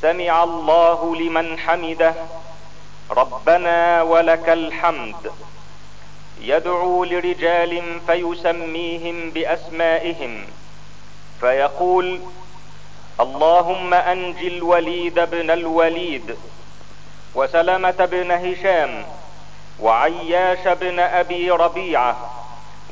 [0.00, 2.14] سمع الله لمن حمده
[3.10, 5.32] ربنا ولك الحمد.
[6.40, 10.44] يدعو لرجال فيسميهم بأسمائهم
[11.40, 12.20] فيقول
[13.20, 16.36] اللهم انج الوليد بن الوليد
[17.34, 19.04] وسلمة بن هشام
[19.80, 22.30] وعياش بن أبي ربيعة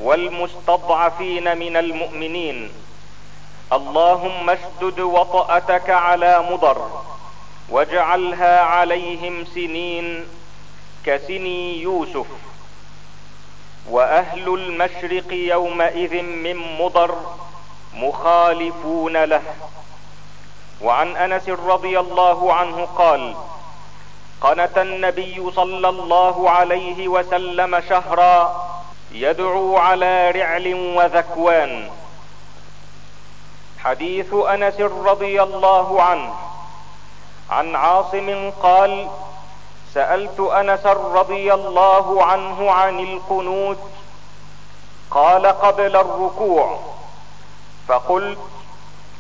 [0.01, 2.70] والمستضعفين من المؤمنين.
[3.73, 6.90] اللهم اشدد وطأتك على مضر
[7.69, 10.24] واجعلها عليهم سنين
[11.07, 12.27] كسني يوسف
[13.90, 17.15] وأهل المشرق يومئذ من مضر
[17.95, 19.43] مخالفون له.
[20.82, 23.35] وعن أنس رضي الله عنه قال
[24.40, 28.66] قنت النبي صلى الله عليه وسلم شهرا
[29.12, 31.90] يدعو على رعل وذكوان
[33.84, 36.34] حديث أنس رضي الله عنه
[37.50, 39.09] عن عاصم قال
[39.94, 43.78] سألت أنس رضي الله عنه عن القنوت
[45.10, 46.78] قال قبل الركوع
[47.88, 48.38] فقلت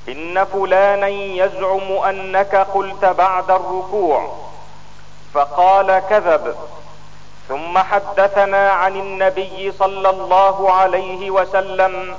[0.08, 4.36] إن فلانا يزعم أنك قلت بعد الركوع
[5.34, 6.54] فقال كذب
[7.48, 12.16] ثم حدثنا عن النبي صلى الله عليه وسلم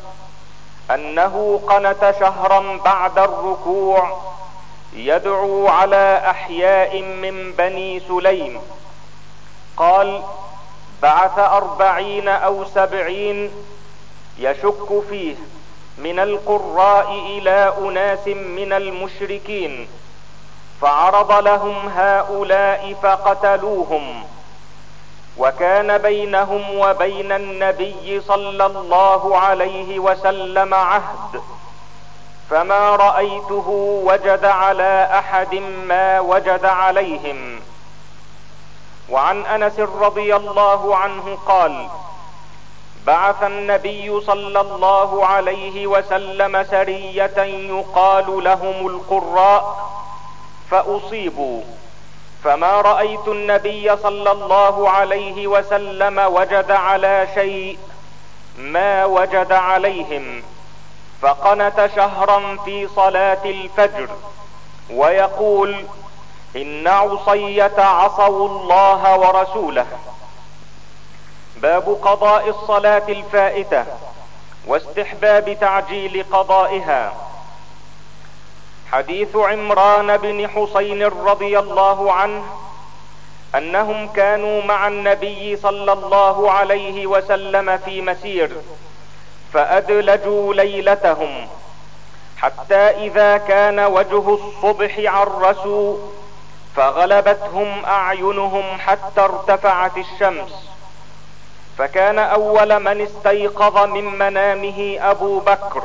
[0.91, 4.21] أنه قنت شهرا بعد الركوع
[4.93, 8.61] يدعو على أحياء من بني سليم.
[9.77, 10.23] قال
[11.01, 13.51] بعث أربعين أو سبعين
[14.39, 15.35] يشك فيه
[15.97, 19.87] من القراء إلى أناس من المشركين
[20.81, 24.23] فعرض لهم هؤلاء فقتلوهم.
[25.37, 31.41] وكان بينهم وبين النبي صلى الله عليه وسلم عهد
[32.49, 33.69] فما رأيته
[34.05, 35.55] وجد على أحد
[35.87, 37.59] ما وجد عليهم.
[39.09, 41.87] وعن أنس رضي الله عنه قال
[43.05, 47.37] بعث النبي صلى الله عليه وسلم سرية
[47.69, 49.89] يقال لهم القراء
[50.71, 51.61] فأصيبوا
[52.43, 57.77] فما رايت النبي صلى الله عليه وسلم وجد على شيء
[58.57, 60.43] ما وجد عليهم
[61.21, 64.09] فقنت شهرا في صلاه الفجر
[64.89, 65.85] ويقول
[66.55, 69.85] ان عصيه عصوا الله ورسوله
[71.57, 73.85] باب قضاء الصلاه الفائته
[74.67, 77.13] واستحباب تعجيل قضائها
[78.91, 82.43] حديث عمران بن حسين رضي الله عنه
[83.55, 88.51] أنهم كانوا مع النبي صلى الله عليه وسلم في مسير
[89.53, 91.47] فأدلجوا ليلتهم
[92.37, 95.97] حتى إذا كان وجه الصبح عرسوا
[96.75, 100.69] فغلبتهم أعينهم حتى ارتفعت الشمس
[101.77, 105.83] فكان أول من استيقظ من منامه أبو بكر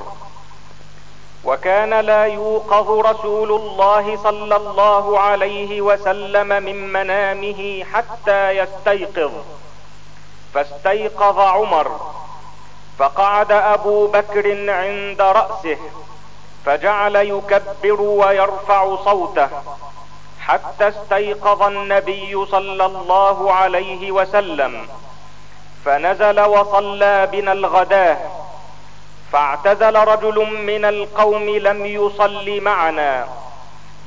[1.45, 9.33] وكان لا يوقظ رسول الله صلى الله عليه وسلم من منامه حتى يستيقظ.
[10.55, 12.01] فاستيقظ عمر
[12.99, 15.79] فقعد أبو بكر عند رأسه
[16.65, 19.49] فجعل يكبر ويرفع صوته
[20.41, 24.89] حتى استيقظ النبي صلى الله عليه وسلم.
[25.85, 28.17] فنزل وصلى بنا الغداة
[29.35, 33.27] فاعتزل رجل من القوم لم يصل معنا.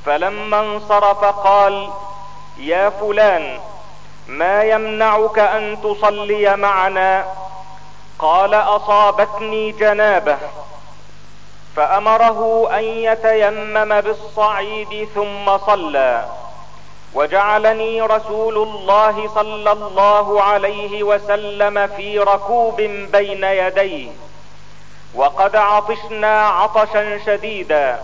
[0.06, 1.90] فلما انصرف قال
[2.58, 3.60] يا فلان
[4.28, 7.26] ما يمنعك أن تصلي معنا؟
[8.18, 10.38] قال أصابتني جنابة.
[11.76, 16.28] فأمره أن يتيمم بالصعيد ثم صلى.
[17.14, 22.76] وجعلني رسول الله صلى الله عليه وسلم في ركوب
[23.12, 24.10] بين يديه.
[25.14, 27.98] وقد عطشنا عطشا شديدا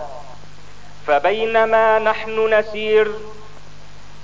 [1.07, 3.11] فبينما نحن نسير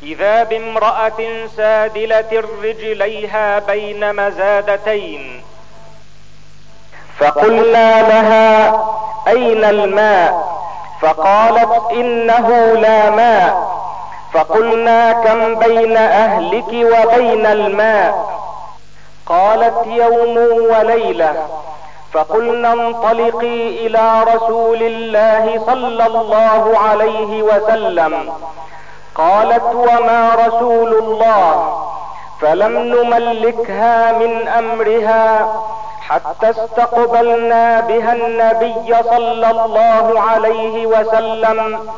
[0.04, 5.44] إذا بامرأة سادله رجليها بين مزادتين
[7.20, 8.68] فقلنا لها
[9.28, 10.62] أين الماء؟
[11.02, 13.82] فقالت إنه لا ماء.
[14.34, 18.42] فقلنا كم بين أهلك وبين الماء؟
[19.26, 20.38] قالت يوم
[20.72, 21.48] وليلة.
[22.14, 28.34] فقلنا انطلقي إلى رسول الله صلى الله عليه وسلم.
[29.16, 31.78] قالت وما رسول الله؟
[32.42, 35.54] فلم نملكها من أمرها
[36.02, 41.90] حتى استقبلنا بها النبي صلى الله عليه وسلم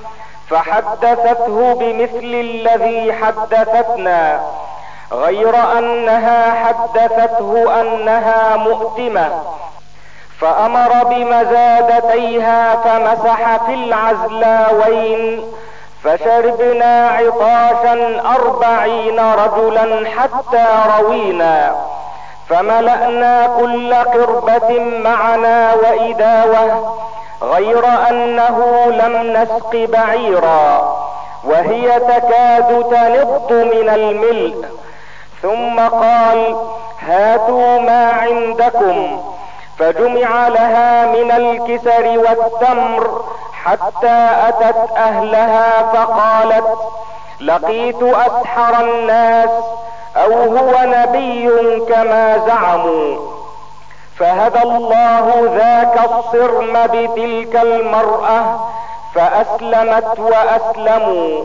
[0.49, 4.41] فحدثته بمثل الذي حدثتنا
[5.11, 9.30] غير أنها حدثته أنها مؤتمة.
[10.43, 15.43] فأمر بمزادتيها فمسح في العزلاوين
[16.03, 20.65] فشربنا عطاشا أربعين رجلا حتى
[20.99, 21.75] روينا
[22.49, 26.95] فملأنا كل قربة معنا وإداوة
[27.41, 30.95] غير أنه لم نسق بعيرا
[31.43, 34.65] وهي تكاد تنض من الملء.
[35.41, 36.55] ثم قال
[36.99, 39.21] هاتوا ما عندكم.
[39.79, 46.79] فجمع لها من الكسر والتمر حتى أتت أهلها فقالت
[47.41, 49.49] لقيت اسحر الناس
[50.15, 53.33] أو هو نبي كما زعموا.
[54.19, 58.69] فهدى الله ذاك الصرم بتلك المرأة
[59.15, 61.43] فأسلمت وأسلموا.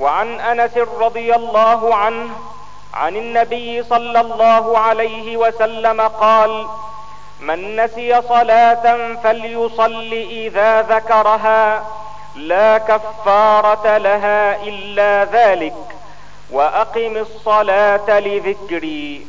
[0.00, 2.30] وعن أنس رضي الله عنه
[2.94, 6.66] عن النبي صلى الله عليه وسلم قال
[7.40, 11.84] من نسي صلاة فليصل إذا ذكرها
[12.36, 15.74] لا كفارة لها إلا ذلك
[16.50, 19.26] وأقم الصلاة لذكري.